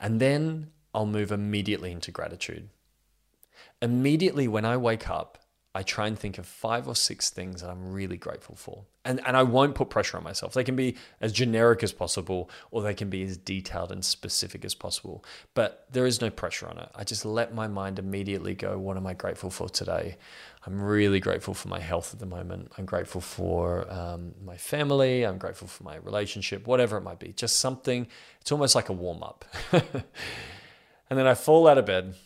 and 0.01 0.21
then 0.21 0.73
I'll 0.93 1.07
move 1.07 1.31
immediately 1.31 1.93
into 1.93 2.11
gratitude. 2.11 2.69
Immediately 3.81 4.49
when 4.49 4.65
I 4.65 4.77
wake 4.77 5.09
up, 5.09 5.39
I 5.79 5.85
try 5.85 6.09
and 6.09 6.19
think 6.19 6.39
of 6.39 6.47
five 6.47 6.89
or 6.89 6.97
six 6.97 7.31
things 7.31 7.63
that 7.63 7.71
I'm 7.71 7.93
really 7.93 8.17
grateful 8.17 8.57
for. 8.57 8.83
And, 9.05 9.25
and 9.25 9.37
I 9.37 9.45
won't 9.45 9.77
put 9.77 9.91
pressure 9.91 10.17
on 10.17 10.25
myself. 10.25 10.53
They 10.53 10.65
can 10.65 10.75
be 10.75 10.97
as 11.21 11.33
generic 11.33 11.85
as 11.85 11.93
possible 11.93 12.51
or 12.73 12.83
they 12.83 12.95
can 12.95 13.09
be 13.09 13.23
as 13.23 13.37
detailed 13.37 13.93
and 13.93 14.05
specific 14.05 14.65
as 14.65 14.75
possible. 14.75 15.25
But 15.55 15.87
there 15.89 16.05
is 16.05 16.21
no 16.21 16.31
pressure 16.31 16.67
on 16.67 16.79
it. 16.79 16.89
I 16.97 17.05
just 17.05 17.25
let 17.25 17.55
my 17.55 17.69
mind 17.69 18.01
immediately 18.01 18.57
go, 18.57 18.77
what 18.77 18.97
am 18.97 19.07
I 19.07 19.15
grateful 19.15 19.51
for 19.51 19.69
today? 19.69 20.17
I'm 20.67 20.83
really 20.83 21.21
grateful 21.21 21.55
for 21.55 21.69
my 21.69 21.79
health 21.79 22.13
at 22.13 22.19
the 22.19 22.27
moment. 22.27 22.73
I'm 22.77 22.85
grateful 22.85 23.21
for 23.21 23.89
um, 23.89 24.35
my 24.45 24.57
family. 24.57 25.23
I'm 25.23 25.39
grateful 25.39 25.69
for 25.69 25.85
my 25.85 25.95
relationship, 25.99 26.67
whatever 26.67 26.97
it 26.97 27.03
might 27.03 27.21
be. 27.21 27.33
Just 27.35 27.61
something, 27.61 28.09
it's 28.41 28.51
almost 28.51 28.75
like 28.75 28.89
a 28.89 28.93
warm 28.93 29.23
up. 29.23 29.45
and 29.73 30.03
then 31.09 31.29
I 31.29 31.35
fall 31.35 31.69
out 31.69 31.79
of 31.79 31.87
bed 31.87 32.17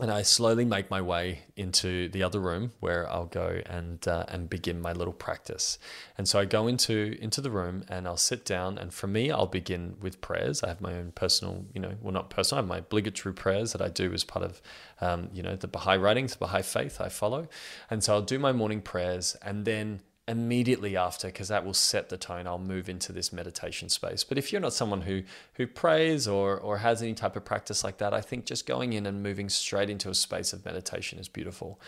and 0.00 0.12
I 0.12 0.22
slowly 0.22 0.64
make 0.64 0.90
my 0.90 1.00
way 1.00 1.40
into 1.56 2.08
the 2.08 2.22
other 2.22 2.38
room 2.38 2.70
where 2.78 3.10
I'll 3.10 3.26
go 3.26 3.60
and 3.66 4.06
uh, 4.06 4.24
and 4.28 4.48
begin 4.48 4.80
my 4.80 4.92
little 4.92 5.12
practice. 5.12 5.78
And 6.16 6.28
so 6.28 6.38
I 6.38 6.44
go 6.44 6.68
into 6.68 7.16
into 7.20 7.40
the 7.40 7.50
room 7.50 7.84
and 7.88 8.06
I'll 8.06 8.16
sit 8.16 8.44
down. 8.44 8.78
And 8.78 8.94
for 8.94 9.08
me, 9.08 9.30
I'll 9.32 9.46
begin 9.46 9.96
with 10.00 10.20
prayers. 10.20 10.62
I 10.62 10.68
have 10.68 10.80
my 10.80 10.94
own 10.94 11.10
personal, 11.12 11.64
you 11.74 11.80
know, 11.80 11.94
well 12.00 12.12
not 12.12 12.30
personal, 12.30 12.58
I 12.58 12.62
have 12.62 12.68
my 12.68 12.78
obligatory 12.78 13.34
prayers 13.34 13.72
that 13.72 13.82
I 13.82 13.88
do 13.88 14.12
as 14.12 14.22
part 14.22 14.44
of, 14.44 14.62
um, 15.00 15.30
you 15.32 15.42
know, 15.42 15.56
the 15.56 15.68
Baha'i 15.68 15.96
writings, 15.96 16.32
the 16.32 16.38
Baha'i 16.38 16.62
faith 16.62 17.00
I 17.00 17.08
follow. 17.08 17.48
And 17.90 18.04
so 18.04 18.14
I'll 18.14 18.22
do 18.22 18.38
my 18.38 18.52
morning 18.52 18.80
prayers, 18.80 19.36
and 19.42 19.64
then 19.64 20.00
immediately 20.28 20.94
after 20.94 21.28
because 21.28 21.48
that 21.48 21.64
will 21.64 21.74
set 21.74 22.10
the 22.10 22.18
tone 22.18 22.46
i'll 22.46 22.58
move 22.58 22.88
into 22.90 23.12
this 23.12 23.32
meditation 23.32 23.88
space. 23.88 24.22
But 24.22 24.36
if 24.36 24.52
you're 24.52 24.60
not 24.60 24.74
someone 24.74 25.00
who 25.00 25.22
who 25.54 25.66
prays 25.66 26.28
or 26.28 26.58
or 26.58 26.78
has 26.78 27.00
any 27.00 27.14
type 27.14 27.34
of 27.34 27.46
practice 27.46 27.82
like 27.82 27.96
that 27.98 28.12
i 28.12 28.20
think 28.20 28.44
just 28.44 28.66
going 28.66 28.92
in 28.92 29.06
and 29.06 29.22
moving 29.22 29.48
straight 29.48 29.88
into 29.88 30.10
a 30.10 30.14
space 30.14 30.52
of 30.52 30.64
meditation 30.66 31.18
is 31.18 31.28
beautiful. 31.28 31.80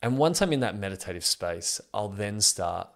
And 0.00 0.16
once 0.18 0.40
i'm 0.40 0.52
in 0.52 0.60
that 0.60 0.78
meditative 0.78 1.24
space 1.24 1.80
i'll 1.92 2.08
then 2.08 2.40
start 2.40 2.88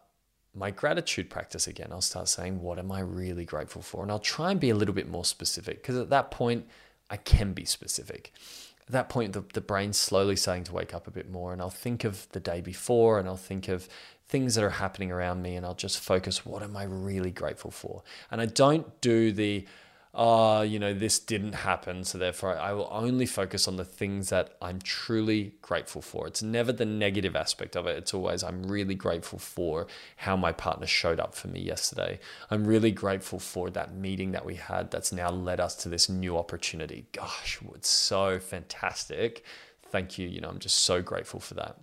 my 0.53 0.73
gratitude 0.73 1.31
practice 1.31 1.69
again. 1.69 1.89
I'll 1.93 2.01
start 2.01 2.29
saying 2.29 2.61
what 2.61 2.79
am 2.79 2.93
i 2.93 3.01
really 3.01 3.45
grateful 3.45 3.83
for? 3.83 4.03
And 4.03 4.13
i'll 4.13 4.21
try 4.21 4.53
and 4.53 4.61
be 4.61 4.71
a 4.71 4.77
little 4.77 4.95
bit 4.95 5.09
more 5.09 5.25
specific 5.25 5.83
because 5.83 5.97
at 5.97 6.11
that 6.11 6.31
point 6.31 6.67
i 7.11 7.17
can 7.17 7.53
be 7.53 7.65
specific. 7.65 8.33
At 8.87 8.93
that 8.93 9.09
point 9.09 9.33
the, 9.33 9.45
the 9.55 9.61
brain's 9.61 9.97
slowly 9.97 10.37
starting 10.37 10.65
to 10.65 10.73
wake 10.73 10.95
up 10.95 11.09
a 11.09 11.11
bit 11.11 11.29
more 11.29 11.53
and 11.53 11.61
i'll 11.61 11.69
think 11.71 12.05
of 12.05 12.29
the 12.31 12.41
day 12.41 12.61
before 12.61 13.19
and 13.19 13.29
i'll 13.29 13.37
think 13.37 13.67
of 13.67 13.89
things 14.31 14.55
that 14.55 14.63
are 14.63 14.71
happening 14.71 15.11
around 15.11 15.43
me 15.43 15.57
and 15.57 15.67
I'll 15.67 15.75
just 15.75 15.99
focus 15.99 16.47
what 16.47 16.63
am 16.63 16.77
I 16.77 16.85
really 16.85 17.33
grateful 17.33 17.73
for? 17.73 18.03
And 18.31 18.41
I 18.41 18.47
don't 18.47 19.01
do 19.01 19.33
the 19.33 19.67
oh, 20.13 20.63
you 20.63 20.79
know, 20.81 20.93
this 20.93 21.21
didn't 21.21 21.53
happen, 21.53 22.03
so 22.03 22.19
therefore 22.19 22.59
I 22.59 22.73
will 22.73 22.89
only 22.91 23.27
focus 23.27 23.69
on 23.69 23.77
the 23.77 23.85
things 23.85 24.31
that 24.31 24.57
I'm 24.61 24.81
truly 24.81 25.55
grateful 25.63 26.03
for. 26.03 26.27
It's 26.27 26.43
never 26.43 26.73
the 26.73 26.85
negative 26.85 27.37
aspect 27.37 27.77
of 27.77 27.87
it. 27.87 27.97
It's 27.97 28.13
always 28.13 28.43
I'm 28.43 28.65
really 28.65 28.97
grateful 28.97 29.39
for 29.39 29.87
how 30.17 30.37
my 30.37 30.53
partner 30.53 30.87
showed 30.87 31.21
up 31.21 31.35
for 31.35 31.49
me 31.49 31.61
yesterday. 31.61 32.19
I'm 32.51 32.67
really 32.67 32.91
grateful 32.91 33.39
for 33.39 33.71
that 33.71 33.95
meeting 33.95 34.33
that 34.33 34.45
we 34.45 34.57
had 34.57 34.91
that's 34.91 35.13
now 35.13 35.31
led 35.31 35.61
us 35.61 35.77
to 35.77 35.89
this 35.89 36.09
new 36.09 36.37
opportunity. 36.37 37.07
Gosh, 37.13 37.61
it's 37.75 37.89
so 37.89 38.41
fantastic. 38.41 39.45
Thank 39.91 40.19
you. 40.19 40.27
You 40.27 40.41
know, 40.41 40.49
I'm 40.49 40.59
just 40.59 40.79
so 40.79 41.03
grateful 41.03 41.41
for 41.41 41.55
that. 41.55 41.77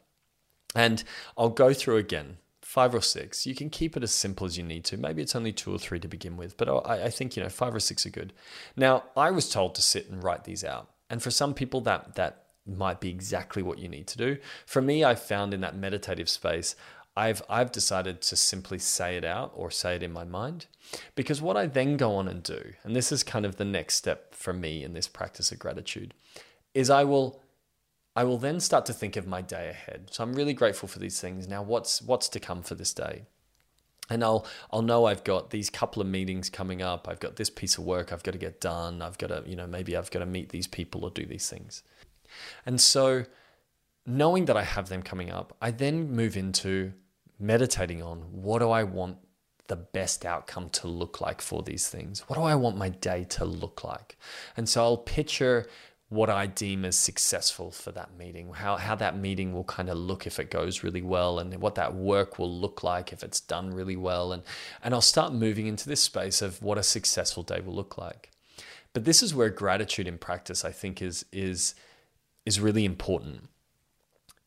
And 0.78 1.04
I'll 1.36 1.50
go 1.50 1.74
through 1.74 1.98
again 1.98 2.38
five 2.62 2.94
or 2.94 3.02
six. 3.02 3.48
You 3.48 3.56
can 3.56 3.72
keep 3.72 3.98
it 3.98 4.04
as 4.04 4.12
simple 4.12 4.46
as 4.46 4.60
you 4.60 4.64
need 4.64 4.86
to. 4.86 4.98
Maybe 4.98 5.24
it's 5.24 5.36
only 5.36 5.52
two 5.52 5.74
or 5.74 5.80
three 5.80 6.00
to 6.00 6.08
begin 6.08 6.38
with, 6.38 6.56
but 6.56 6.70
I, 6.70 7.06
I, 7.06 7.10
think 7.10 7.36
you 7.36 7.42
know 7.42 7.50
five 7.50 7.74
or 7.74 7.80
six 7.80 8.06
are 8.06 8.12
good. 8.12 8.32
Now, 8.76 9.06
I 9.16 9.32
was 9.32 9.50
told 9.50 9.74
to 9.76 9.82
sit 9.82 10.08
and 10.08 10.24
write 10.24 10.44
these 10.44 10.64
out, 10.64 10.88
and 11.10 11.24
for 11.24 11.32
some 11.32 11.56
people 11.56 11.82
that 11.82 12.14
that 12.16 12.44
might 12.68 13.00
be 13.00 13.10
exactly 13.10 13.64
what 13.64 13.80
you 13.80 13.88
need 13.88 14.06
to 14.08 14.18
do. 14.18 14.38
For 14.66 14.82
me, 14.82 15.04
I 15.04 15.16
found 15.16 15.54
in 15.54 15.62
that 15.62 15.76
meditative 15.76 16.30
space, 16.30 16.76
I've 17.16 17.42
I've 17.50 17.72
decided 17.72 18.22
to 18.22 18.36
simply 18.36 18.78
say 18.78 19.18
it 19.18 19.26
out 19.26 19.54
or 19.56 19.72
say 19.72 19.96
it 19.96 20.04
in 20.04 20.14
my 20.14 20.26
mind, 20.26 20.68
because 21.16 21.42
what 21.42 21.58
I 21.58 21.66
then 21.66 21.98
go 21.98 22.14
on 22.14 22.28
and 22.28 22.44
do, 22.44 22.74
and 22.84 22.96
this 22.96 23.12
is 23.12 23.24
kind 23.24 23.46
of 23.48 23.56
the 23.56 23.66
next 23.66 23.96
step 23.96 24.36
for 24.36 24.54
me 24.54 24.84
in 24.84 24.94
this 24.94 25.08
practice 25.08 25.52
of 25.52 25.58
gratitude, 25.58 26.14
is 26.76 26.92
I 26.92 27.06
will 27.06 27.42
I 28.18 28.24
will 28.24 28.40
then 28.40 28.60
start 28.60 28.88
to 28.88 28.94
think 28.94 29.16
of 29.16 29.28
my 29.28 29.44
day 29.44 29.70
ahead. 29.70 30.08
So 30.10 30.24
I'm 30.24 30.34
really 30.34 30.56
grateful 30.56 30.90
for 30.90 30.98
these 30.98 31.22
things. 31.22 31.48
Now, 31.48 31.62
what's 31.62 32.02
what's 32.02 32.28
to 32.30 32.40
come 32.40 32.64
for 32.64 32.74
this 32.74 32.92
day? 32.92 33.26
And 34.10 34.24
I'll 34.24 34.48
I'll 34.74 34.82
know 34.82 35.06
I've 35.06 35.24
got 35.24 35.52
these 35.52 35.70
couple 35.70 36.02
of 36.02 36.08
meetings 36.08 36.50
coming 36.50 36.82
up. 36.82 37.08
I've 37.08 37.20
got 37.20 37.36
this 37.36 37.52
piece 37.52 37.78
of 37.78 37.84
work 37.84 38.12
I've 38.12 38.24
got 38.24 38.32
to 38.32 38.40
get 38.40 38.60
done. 38.60 39.04
I've 39.04 39.20
got 39.20 39.28
to, 39.28 39.44
you 39.46 39.56
know, 39.56 39.68
maybe 39.68 39.96
I've 39.96 40.10
got 40.10 40.20
to 40.20 40.26
meet 40.26 40.50
these 40.50 40.66
people 40.66 41.04
or 41.06 41.12
do 41.12 41.28
these 41.28 41.48
things. 41.48 41.84
And 42.66 42.82
so 42.82 43.26
knowing 44.04 44.46
that 44.46 44.58
I 44.58 44.64
have 44.64 44.90
them 44.90 45.04
coming 45.04 45.30
up, 45.30 45.56
I 45.62 45.70
then 45.70 46.10
move 46.10 46.36
into 46.36 46.94
meditating 47.40 48.02
on 48.02 48.18
what 48.32 48.60
do 48.60 48.72
I 48.72 48.82
want 48.82 49.18
the 49.68 49.76
best 49.76 50.26
outcome 50.26 50.70
to 50.70 50.88
look 50.88 51.22
like 51.22 51.40
for 51.40 51.62
these 51.62 51.88
things? 51.88 52.22
What 52.22 52.38
do 52.38 52.42
I 52.42 52.56
want 52.56 52.78
my 52.78 52.90
day 52.90 53.26
to 53.26 53.46
look 53.46 53.84
like? 53.84 54.18
And 54.56 54.68
so 54.68 54.82
I'll 54.82 54.98
picture 54.98 55.68
what 56.10 56.30
I 56.30 56.46
deem 56.46 56.86
as 56.86 56.96
successful 56.98 57.70
for 57.70 57.92
that 57.92 58.18
meeting, 58.18 58.54
how, 58.54 58.78
how 58.78 58.96
that 58.96 59.18
meeting 59.18 59.54
will 59.54 59.66
kind 59.66 59.90
of 59.90 59.98
look 59.98 60.26
if 60.26 60.40
it 60.40 60.50
goes 60.50 60.82
really 60.82 61.02
well, 61.02 61.38
and 61.38 61.54
what 61.58 61.76
that 61.76 61.96
work 61.96 62.40
will 62.40 62.52
look 62.52 62.82
like 62.82 63.12
if 63.12 63.24
it's 63.24 63.42
done 63.42 63.74
really 63.74 63.98
well. 63.98 64.32
And, 64.32 64.44
and 64.82 64.94
I'll 64.94 65.02
start 65.02 65.34
moving 65.34 65.68
into 65.68 65.90
this 65.90 66.02
space 66.02 66.42
of 66.42 66.62
what 66.62 66.78
a 66.78 66.84
successful 66.84 67.44
day 67.44 67.60
will 67.60 67.74
look 67.74 67.98
like. 67.98 68.32
But 68.94 69.04
this 69.04 69.22
is 69.22 69.36
where 69.36 69.50
gratitude 69.50 70.08
in 70.08 70.18
practice, 70.18 70.64
I 70.64 70.72
think, 70.72 71.02
is, 71.02 71.26
is, 71.34 71.76
is 72.46 72.62
really 72.62 72.86
important. 72.86 73.50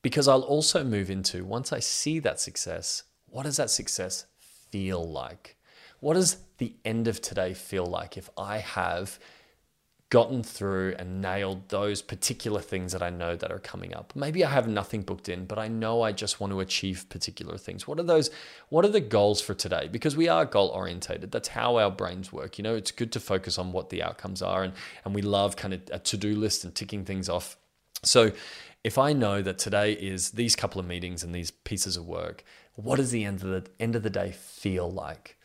Because 0.01 0.29
I'll 0.29 0.41
also 0.41 0.83
move 0.83 1.11
into 1.11 1.45
once 1.45 1.75
I 1.75 1.79
see 1.79 2.21
that 2.21 2.41
success, 2.41 3.03
what 3.29 3.43
does 3.43 3.59
that 3.59 3.69
success 3.69 4.25
feel 4.71 5.07
like? 5.07 5.57
What 6.01 6.15
does 6.15 6.39
the 6.57 6.75
end 6.87 7.07
of 7.07 7.21
today 7.21 7.53
feel 7.53 7.85
like 7.85 8.17
if 8.17 8.31
I 8.39 8.59
have 8.59 9.19
gotten 10.11 10.43
through 10.43 10.95
and 10.99 11.23
nailed 11.23 11.69
those 11.69 12.03
particular 12.03 12.61
things 12.61 12.91
that 12.91 13.03
I 13.03 13.11
know 13.11 13.37
that 13.37 13.53
are 13.53 13.61
coming 13.61 13.95
up. 13.95 14.13
Maybe 14.17 14.45
I 14.45 14.51
have 14.51 14.67
nothing 14.67 15.03
booked 15.03 15.29
in, 15.29 15.45
but 15.45 15.59
I 15.59 15.69
know 15.69 16.03
I 16.03 16.11
just 16.11 16.41
want 16.41 16.53
to 16.53 16.59
achieve 16.59 17.09
particular 17.09 17.57
things. 17.57 17.87
What 17.87 18.01
are 18.01 18.05
those 18.05 18.29
what 18.69 18.85
are 18.85 18.89
the 18.89 19.01
goals 19.01 19.41
for 19.41 19.55
today? 19.55 19.89
Because 19.91 20.17
we 20.17 20.29
are 20.29 20.45
goal 20.45 20.69
orientated. 20.69 21.31
That's 21.31 21.49
how 21.49 21.77
our 21.77 21.93
brains 21.93 22.33
work. 22.33 22.59
You 22.59 22.65
know, 22.65 22.75
it's 22.75 22.91
good 22.91 23.13
to 23.13 23.21
focus 23.21 23.57
on 23.57 23.71
what 23.71 23.91
the 23.91 24.03
outcomes 24.03 24.43
are 24.43 24.65
and 24.65 24.73
and 25.05 25.15
we 25.15 25.23
love 25.23 25.55
kind 25.55 25.75
of 25.75 25.81
a 25.93 26.01
to-do 26.01 26.35
list 26.35 26.65
and 26.65 26.75
ticking 26.75 27.05
things 27.05 27.29
off. 27.29 27.57
So, 28.03 28.33
if 28.83 28.97
I 28.99 29.13
know 29.13 29.43
that 29.43 29.59
today 29.59 29.93
is 29.93 30.31
these 30.31 30.57
couple 30.57 30.81
of 30.81 30.87
meetings 30.87 31.23
and 31.23 31.35
these 31.35 31.51
pieces 31.51 31.99
of 31.99 32.07
work, 32.07 32.43
what 32.75 32.97
does 32.97 33.11
the 33.11 33.25
end 33.25 33.43
of 33.43 33.49
the 33.49 33.71
end 33.79 33.95
of 33.95 34.03
the 34.03 34.11
day 34.11 34.33
feel 34.33 34.91
like? 34.91 35.37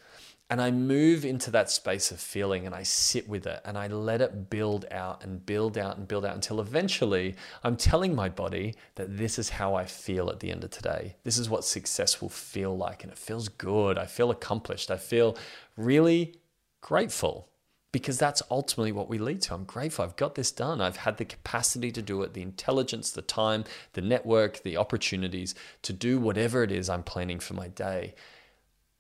And 0.50 0.62
I 0.62 0.70
move 0.70 1.26
into 1.26 1.50
that 1.52 1.72
space 1.72 2.12
of 2.12 2.20
feeling 2.20 2.68
and 2.68 2.76
I 2.76 2.84
sit 2.84 3.28
with 3.28 3.48
it 3.48 3.62
and 3.66 3.78
I 3.78 3.88
let 3.88 4.22
it 4.22 4.50
build 4.50 4.86
out 4.92 5.24
and 5.24 5.44
build 5.44 5.76
out 5.76 5.98
and 5.98 6.08
build 6.08 6.24
out 6.24 6.36
until 6.36 6.62
eventually 6.62 7.36
I'm 7.64 7.76
telling 7.76 8.14
my 8.14 8.30
body 8.30 8.76
that 8.94 9.18
this 9.18 9.40
is 9.40 9.50
how 9.50 9.74
I 9.74 9.86
feel 9.86 10.30
at 10.30 10.42
the 10.42 10.52
end 10.52 10.64
of 10.64 10.70
today. 10.70 11.16
This 11.24 11.40
is 11.40 11.50
what 11.50 11.66
success 11.66 12.22
will 12.22 12.30
feel 12.30 12.78
like. 12.78 13.04
And 13.04 13.12
it 13.12 13.18
feels 13.18 13.50
good. 13.50 13.98
I 13.98 14.06
feel 14.06 14.30
accomplished. 14.30 14.92
I 14.92 14.98
feel 14.98 15.36
really 15.78 16.36
grateful 16.80 17.50
because 17.92 18.20
that's 18.20 18.44
ultimately 18.52 18.92
what 18.92 19.10
we 19.10 19.18
lead 19.18 19.42
to. 19.42 19.54
I'm 19.56 19.64
grateful. 19.64 20.06
I've 20.06 20.18
got 20.18 20.36
this 20.36 20.52
done. 20.52 20.80
I've 20.80 20.98
had 20.98 21.18
the 21.18 21.26
capacity 21.26 21.92
to 21.94 22.02
do 22.02 22.22
it, 22.22 22.34
the 22.34 22.42
intelligence, 22.42 23.10
the 23.10 23.22
time, 23.22 23.64
the 23.94 24.02
network, 24.02 24.62
the 24.62 24.78
opportunities 24.78 25.56
to 25.82 25.94
do 25.94 26.20
whatever 26.20 26.62
it 26.62 26.74
is 26.74 26.90
I'm 26.90 27.04
planning 27.04 27.40
for 27.40 27.54
my 27.54 27.70
day. 27.70 28.14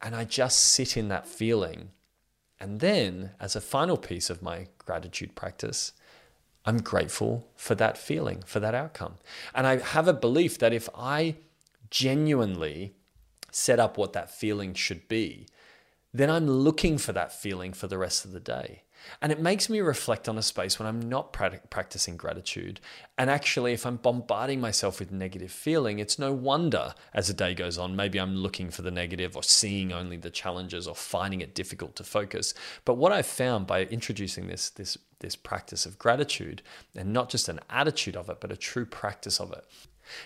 And 0.05 0.15
I 0.15 0.23
just 0.23 0.59
sit 0.59 0.95
in 0.95 1.07
that 1.07 1.27
feeling. 1.27 1.89
And 2.59 2.79
then, 2.79 3.31
as 3.39 3.55
a 3.55 3.61
final 3.61 3.97
piece 3.97 4.29
of 4.29 4.43
my 4.43 4.67
gratitude 4.77 5.33
practice, 5.33 5.93
I'm 6.63 6.77
grateful 6.77 7.47
for 7.55 7.73
that 7.73 7.97
feeling, 7.97 8.43
for 8.45 8.59
that 8.59 8.75
outcome. 8.75 9.15
And 9.55 9.65
I 9.65 9.77
have 9.77 10.07
a 10.07 10.13
belief 10.13 10.59
that 10.59 10.73
if 10.73 10.87
I 10.95 11.37
genuinely 11.89 12.93
set 13.49 13.79
up 13.79 13.97
what 13.97 14.13
that 14.13 14.29
feeling 14.29 14.75
should 14.75 15.07
be, 15.07 15.47
then 16.13 16.29
I'm 16.29 16.47
looking 16.47 16.99
for 16.99 17.11
that 17.13 17.33
feeling 17.33 17.73
for 17.73 17.87
the 17.87 17.97
rest 17.97 18.25
of 18.25 18.31
the 18.31 18.39
day. 18.39 18.83
And 19.21 19.31
it 19.31 19.39
makes 19.39 19.69
me 19.69 19.81
reflect 19.81 20.27
on 20.27 20.37
a 20.37 20.41
space 20.41 20.79
when 20.79 20.87
I'm 20.87 21.01
not 21.07 21.33
practicing 21.33 22.17
gratitude. 22.17 22.79
And 23.17 23.29
actually, 23.29 23.73
if 23.73 23.85
I'm 23.85 23.97
bombarding 23.97 24.59
myself 24.59 24.99
with 24.99 25.11
negative 25.11 25.51
feeling, 25.51 25.99
it's 25.99 26.19
no 26.19 26.33
wonder 26.33 26.93
as 27.13 27.27
the 27.27 27.33
day 27.33 27.53
goes 27.53 27.77
on, 27.77 27.95
maybe 27.95 28.19
I'm 28.19 28.35
looking 28.35 28.69
for 28.69 28.81
the 28.81 28.91
negative 28.91 29.35
or 29.35 29.43
seeing 29.43 29.93
only 29.93 30.17
the 30.17 30.29
challenges 30.29 30.87
or 30.87 30.95
finding 30.95 31.41
it 31.41 31.55
difficult 31.55 31.95
to 31.97 32.03
focus. 32.03 32.53
But 32.83 32.95
what 32.95 33.11
I've 33.11 33.25
found 33.25 33.67
by 33.67 33.83
introducing 33.83 34.47
this, 34.47 34.69
this, 34.69 34.97
this 35.19 35.35
practice 35.35 35.85
of 35.85 35.99
gratitude, 35.99 36.61
and 36.95 37.13
not 37.13 37.29
just 37.29 37.49
an 37.49 37.59
attitude 37.69 38.15
of 38.15 38.29
it, 38.29 38.41
but 38.41 38.51
a 38.51 38.57
true 38.57 38.85
practice 38.85 39.39
of 39.39 39.51
it, 39.51 39.65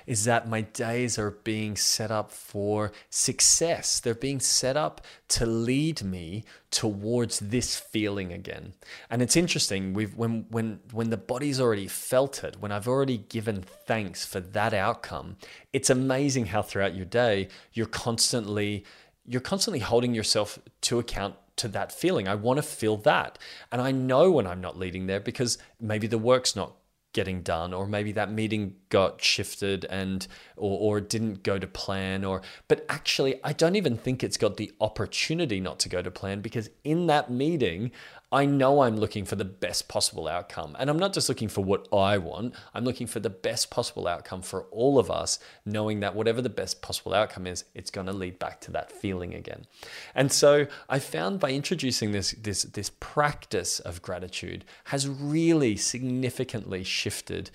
is 0.05 0.25
that 0.25 0.47
my 0.47 0.61
days 0.61 1.17
are 1.17 1.31
being 1.31 1.75
set 1.75 2.11
up 2.11 2.31
for 2.31 2.91
success. 3.09 3.99
They're 3.99 4.15
being 4.15 4.39
set 4.39 4.77
up 4.77 5.01
to 5.29 5.45
lead 5.45 6.03
me 6.03 6.43
towards 6.71 7.39
this 7.39 7.75
feeling 7.77 8.31
again. 8.31 8.73
And 9.09 9.21
it's 9.21 9.35
interesting, 9.35 9.93
we've 9.93 10.15
when 10.15 10.45
when 10.49 10.79
when 10.91 11.09
the 11.09 11.17
body's 11.17 11.59
already 11.59 11.87
felt 11.87 12.43
it, 12.43 12.57
when 12.59 12.71
I've 12.71 12.87
already 12.87 13.17
given 13.17 13.61
thanks 13.61 14.25
for 14.25 14.39
that 14.39 14.73
outcome, 14.73 15.37
it's 15.73 15.89
amazing 15.89 16.47
how 16.47 16.61
throughout 16.61 16.95
your 16.95 17.05
day 17.05 17.47
you're 17.73 17.85
constantly 17.85 18.85
you're 19.25 19.41
constantly 19.41 19.79
holding 19.79 20.15
yourself 20.15 20.57
to 20.81 20.99
account 20.99 21.35
to 21.59 21.67
that 21.67 21.91
feeling. 21.91 22.27
I 22.27 22.35
want 22.35 22.57
to 22.57 22.63
feel 22.63 22.97
that. 22.97 23.37
And 23.71 23.81
I 23.81 23.91
know 23.91 24.31
when 24.31 24.47
I'm 24.47 24.61
not 24.61 24.77
leading 24.77 25.07
there 25.07 25.19
because 25.19 25.57
maybe 25.79 26.07
the 26.07 26.17
work's 26.17 26.55
not 26.55 26.73
getting 27.13 27.41
done 27.41 27.73
or 27.73 27.87
maybe 27.87 28.11
that 28.11 28.31
meeting 28.31 28.75
got 28.89 29.19
shifted 29.19 29.83
and 29.85 30.27
or, 30.55 30.97
or 30.97 31.01
didn't 31.01 31.41
go 31.41 31.57
to 31.57 31.65
plan 31.65 32.23
or 32.23 32.41
but 32.67 32.85
actually 32.87 33.39
i 33.43 33.51
don't 33.51 33.75
even 33.75 33.97
think 33.97 34.23
it's 34.23 34.37
got 34.37 34.57
the 34.57 34.71
opportunity 34.79 35.59
not 35.59 35.79
to 35.79 35.89
go 35.89 36.03
to 36.03 36.11
plan 36.11 36.39
because 36.39 36.69
in 36.83 37.07
that 37.07 37.31
meeting 37.31 37.91
I 38.31 38.45
know 38.45 38.81
I'm 38.81 38.97
looking 38.97 39.25
for 39.25 39.35
the 39.35 39.45
best 39.45 39.87
possible 39.87 40.27
outcome. 40.27 40.75
And 40.79 40.89
I'm 40.89 40.99
not 40.99 41.13
just 41.13 41.29
looking 41.29 41.47
for 41.47 41.63
what 41.63 41.87
I 41.91 42.17
want, 42.17 42.53
I'm 42.73 42.85
looking 42.85 43.07
for 43.07 43.19
the 43.19 43.29
best 43.29 43.71
possible 43.71 44.07
outcome 44.07 44.41
for 44.41 44.63
all 44.65 44.99
of 44.99 45.09
us, 45.09 45.39
knowing 45.65 45.99
that 46.01 46.15
whatever 46.15 46.41
the 46.41 46.49
best 46.49 46.81
possible 46.81 47.13
outcome 47.13 47.47
is, 47.47 47.65
it's 47.73 47.89
going 47.89 48.07
to 48.07 48.13
lead 48.13 48.37
back 48.37 48.61
to 48.61 48.71
that 48.71 48.91
feeling 48.91 49.33
again. 49.33 49.65
And 50.13 50.31
so 50.31 50.67
I 50.87 50.99
found 50.99 51.39
by 51.39 51.51
introducing 51.51 52.11
this, 52.11 52.31
this, 52.33 52.63
this 52.63 52.91
practice 52.99 53.79
of 53.79 54.01
gratitude 54.01 54.63
has 54.85 55.07
really 55.07 55.75
significantly 55.75 56.83
shifted 56.83 57.49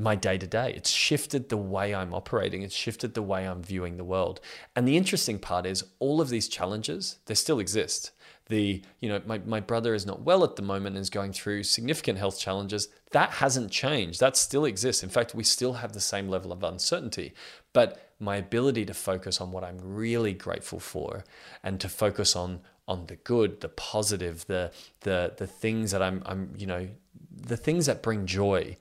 my 0.00 0.14
day 0.14 0.38
to 0.38 0.46
day. 0.46 0.72
It's 0.76 0.90
shifted 0.90 1.48
the 1.48 1.56
way 1.56 1.92
I'm 1.92 2.14
operating. 2.14 2.62
It's 2.62 2.74
shifted 2.74 3.14
the 3.14 3.22
way 3.22 3.48
I'm 3.48 3.64
viewing 3.64 3.96
the 3.96 4.04
world. 4.04 4.40
And 4.76 4.86
the 4.86 4.96
interesting 4.96 5.40
part 5.40 5.66
is 5.66 5.82
all 5.98 6.20
of 6.20 6.28
these 6.28 6.46
challenges, 6.46 7.18
they 7.26 7.34
still 7.34 7.58
exist 7.58 8.12
the 8.48 8.82
you 9.00 9.08
know 9.08 9.20
my, 9.26 9.38
my 9.38 9.60
brother 9.60 9.94
is 9.94 10.06
not 10.06 10.22
well 10.22 10.42
at 10.44 10.56
the 10.56 10.62
moment 10.62 10.96
and 10.96 11.02
is 11.02 11.10
going 11.10 11.32
through 11.32 11.62
significant 11.62 12.18
health 12.18 12.38
challenges. 12.38 12.88
That 13.12 13.30
hasn't 13.30 13.70
changed. 13.70 14.20
That 14.20 14.36
still 14.36 14.64
exists. 14.64 15.02
In 15.02 15.08
fact 15.08 15.34
we 15.34 15.44
still 15.44 15.74
have 15.74 15.92
the 15.92 16.00
same 16.00 16.28
level 16.28 16.52
of 16.52 16.62
uncertainty. 16.62 17.34
But 17.72 18.08
my 18.20 18.36
ability 18.36 18.84
to 18.84 18.94
focus 18.94 19.40
on 19.40 19.52
what 19.52 19.64
i'm 19.64 19.78
really 19.82 20.32
grateful 20.32 20.80
for 20.80 21.24
and 21.62 21.80
to 21.80 21.88
focus 21.88 22.34
on 22.34 22.60
on 22.86 23.06
the 23.06 23.16
good 23.16 23.60
the 23.60 23.68
positive 23.68 24.46
the 24.46 24.72
the 25.00 25.32
the 25.36 25.46
things 25.46 25.90
that 25.90 26.02
i'm 26.02 26.22
i'm 26.26 26.52
you 26.56 26.66
know 26.66 26.88
the 27.30 27.56
things 27.56 27.86
that 27.86 28.02
bring 28.02 28.26
joy 28.26 28.76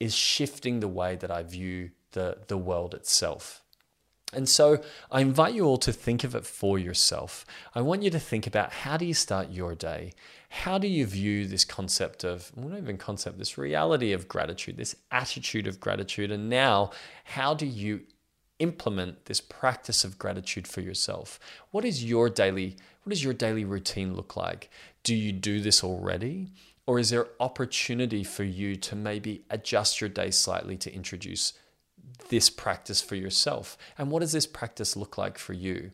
is 0.00 0.14
shifting 0.14 0.80
the 0.80 0.88
way 0.88 1.16
that 1.16 1.30
i 1.30 1.42
view 1.42 1.90
the 2.12 2.38
the 2.48 2.58
world 2.58 2.94
itself 2.94 3.62
and 4.34 4.48
so 4.48 4.82
I 5.10 5.20
invite 5.20 5.54
you 5.54 5.64
all 5.64 5.78
to 5.78 5.92
think 5.92 6.24
of 6.24 6.34
it 6.34 6.46
for 6.46 6.78
yourself. 6.78 7.44
I 7.74 7.80
want 7.80 8.02
you 8.02 8.10
to 8.10 8.20
think 8.20 8.46
about 8.46 8.72
how 8.72 8.96
do 8.96 9.04
you 9.04 9.14
start 9.14 9.50
your 9.50 9.74
day? 9.74 10.12
How 10.48 10.78
do 10.78 10.86
you 10.86 11.04
view 11.06 11.46
this 11.46 11.64
concept 11.64 12.22
of, 12.22 12.52
well, 12.54 12.68
not 12.68 12.78
even 12.78 12.96
concept, 12.96 13.38
this 13.38 13.58
reality 13.58 14.12
of 14.12 14.28
gratitude, 14.28 14.76
this 14.76 14.94
attitude 15.10 15.66
of 15.66 15.80
gratitude? 15.80 16.30
And 16.30 16.48
now, 16.48 16.90
how 17.24 17.54
do 17.54 17.66
you 17.66 18.02
implement 18.60 19.24
this 19.24 19.40
practice 19.40 20.04
of 20.04 20.18
gratitude 20.18 20.68
for 20.68 20.80
yourself? 20.80 21.40
What 21.70 21.84
is 21.84 22.04
your 22.04 22.28
daily, 22.28 22.76
what 23.02 23.10
does 23.10 23.24
your 23.24 23.34
daily 23.34 23.64
routine 23.64 24.14
look 24.14 24.36
like? 24.36 24.70
Do 25.02 25.14
you 25.14 25.32
do 25.32 25.60
this 25.60 25.82
already? 25.82 26.52
Or 26.86 26.98
is 26.98 27.10
there 27.10 27.28
opportunity 27.40 28.22
for 28.24 28.44
you 28.44 28.76
to 28.76 28.94
maybe 28.94 29.44
adjust 29.50 30.00
your 30.00 30.10
day 30.10 30.30
slightly 30.30 30.76
to 30.78 30.94
introduce 30.94 31.54
this 32.28 32.50
practice 32.50 33.00
for 33.00 33.14
yourself? 33.14 33.76
And 33.98 34.10
what 34.10 34.20
does 34.20 34.32
this 34.32 34.46
practice 34.46 34.96
look 34.96 35.18
like 35.18 35.38
for 35.38 35.52
you? 35.52 35.92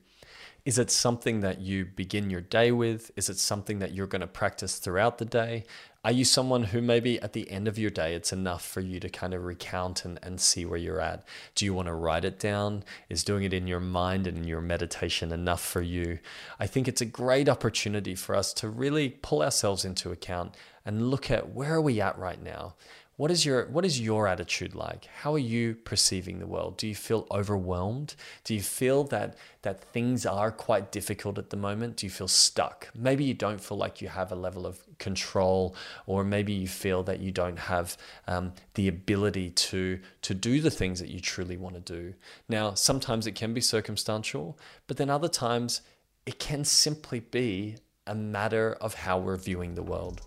Is 0.64 0.78
it 0.78 0.90
something 0.90 1.40
that 1.40 1.60
you 1.60 1.86
begin 1.86 2.28
your 2.28 2.42
day 2.42 2.70
with? 2.70 3.10
Is 3.16 3.30
it 3.30 3.38
something 3.38 3.78
that 3.78 3.94
you're 3.94 4.06
going 4.06 4.20
to 4.20 4.26
practice 4.26 4.78
throughout 4.78 5.16
the 5.18 5.24
day? 5.24 5.64
Are 6.04 6.12
you 6.12 6.24
someone 6.24 6.64
who 6.64 6.80
maybe 6.82 7.20
at 7.20 7.32
the 7.32 7.50
end 7.50 7.66
of 7.68 7.78
your 7.78 7.90
day, 7.90 8.14
it's 8.14 8.32
enough 8.32 8.64
for 8.64 8.80
you 8.80 9.00
to 9.00 9.08
kind 9.08 9.34
of 9.34 9.44
recount 9.44 10.04
and, 10.04 10.18
and 10.22 10.40
see 10.40 10.64
where 10.64 10.78
you're 10.78 11.00
at? 11.00 11.26
Do 11.54 11.64
you 11.64 11.74
want 11.74 11.88
to 11.88 11.94
write 11.94 12.24
it 12.24 12.38
down? 12.38 12.84
Is 13.08 13.24
doing 13.24 13.44
it 13.44 13.52
in 13.54 13.66
your 13.66 13.80
mind 13.80 14.26
and 14.26 14.38
in 14.38 14.44
your 14.44 14.60
meditation 14.60 15.32
enough 15.32 15.62
for 15.62 15.82
you? 15.82 16.18
I 16.58 16.66
think 16.66 16.88
it's 16.88 17.02
a 17.02 17.06
great 17.06 17.48
opportunity 17.48 18.14
for 18.14 18.34
us 18.34 18.52
to 18.54 18.68
really 18.68 19.10
pull 19.10 19.42
ourselves 19.42 19.84
into 19.84 20.10
account 20.10 20.54
and 20.86 21.10
look 21.10 21.30
at 21.30 21.52
where 21.52 21.74
are 21.74 21.82
we 21.82 22.00
at 22.00 22.18
right 22.18 22.42
now? 22.42 22.74
What 23.20 23.30
is 23.30 23.44
your 23.44 23.66
what 23.66 23.84
is 23.84 24.00
your 24.00 24.26
attitude 24.26 24.74
like? 24.74 25.04
How 25.04 25.34
are 25.34 25.46
you 25.54 25.74
perceiving 25.74 26.38
the 26.38 26.46
world? 26.46 26.78
Do 26.78 26.86
you 26.88 26.94
feel 26.94 27.26
overwhelmed? 27.30 28.14
Do 28.44 28.54
you 28.54 28.62
feel 28.62 29.04
that 29.04 29.36
that 29.60 29.84
things 29.92 30.24
are 30.24 30.50
quite 30.50 30.90
difficult 30.90 31.36
at 31.36 31.50
the 31.50 31.58
moment? 31.58 31.96
Do 31.96 32.06
you 32.06 32.10
feel 32.10 32.28
stuck? 32.28 32.88
Maybe 32.94 33.24
you 33.24 33.34
don't 33.34 33.60
feel 33.60 33.76
like 33.76 34.00
you 34.00 34.08
have 34.08 34.32
a 34.32 34.34
level 34.34 34.66
of 34.66 34.80
control, 34.96 35.76
or 36.06 36.24
maybe 36.24 36.54
you 36.54 36.66
feel 36.66 37.02
that 37.02 37.20
you 37.20 37.30
don't 37.30 37.58
have 37.58 37.98
um, 38.26 38.54
the 38.72 38.88
ability 38.88 39.50
to 39.68 40.00
to 40.22 40.32
do 40.32 40.62
the 40.62 40.70
things 40.70 40.98
that 41.00 41.10
you 41.10 41.20
truly 41.20 41.58
want 41.58 41.74
to 41.74 41.82
do. 41.82 42.14
Now, 42.48 42.72
sometimes 42.72 43.26
it 43.26 43.34
can 43.34 43.52
be 43.52 43.60
circumstantial, 43.60 44.58
but 44.86 44.96
then 44.96 45.10
other 45.10 45.28
times 45.28 45.82
it 46.24 46.38
can 46.38 46.64
simply 46.64 47.20
be 47.20 47.76
a 48.06 48.14
matter 48.14 48.78
of 48.80 48.94
how 48.94 49.18
we're 49.18 49.36
viewing 49.36 49.74
the 49.74 49.82
world. 49.82 50.22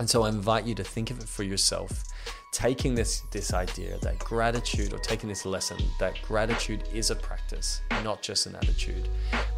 And 0.00 0.10
so 0.10 0.24
I 0.24 0.28
invite 0.28 0.66
you 0.66 0.74
to 0.74 0.84
think 0.84 1.10
of 1.10 1.20
it 1.20 1.28
for 1.28 1.44
yourself, 1.44 2.04
taking 2.50 2.94
this, 2.94 3.20
this 3.30 3.54
idea 3.54 3.96
that 3.98 4.18
gratitude, 4.18 4.92
or 4.92 4.98
taking 4.98 5.28
this 5.28 5.46
lesson 5.46 5.78
that 6.00 6.20
gratitude 6.22 6.82
is 6.92 7.10
a 7.10 7.16
practice, 7.16 7.80
not 8.02 8.20
just 8.20 8.46
an 8.46 8.56
attitude, 8.56 9.08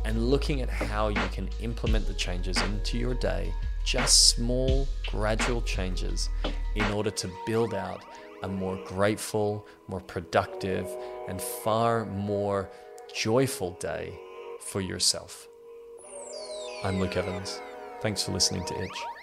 and 0.04 0.30
looking 0.30 0.60
at 0.60 0.68
how 0.68 1.08
you 1.08 1.28
can 1.32 1.48
implement 1.60 2.06
the 2.06 2.14
changes 2.14 2.60
into 2.62 2.98
your 2.98 3.14
day, 3.14 3.52
just 3.84 4.28
small, 4.28 4.86
gradual 5.08 5.62
changes, 5.62 6.28
in 6.74 6.84
order 6.92 7.10
to 7.10 7.30
build 7.46 7.72
out 7.72 8.04
a 8.42 8.48
more 8.48 8.78
grateful, 8.84 9.66
more 9.88 10.00
productive, 10.00 10.86
and 11.28 11.40
far 11.40 12.04
more 12.04 12.68
joyful 13.14 13.70
day 13.80 14.18
for 14.60 14.82
yourself. 14.82 15.48
I'm 16.84 17.00
Luke 17.00 17.16
Evans. 17.16 17.60
Thanks 18.02 18.22
for 18.22 18.32
listening 18.32 18.66
to 18.66 18.82
Itch. 18.82 19.15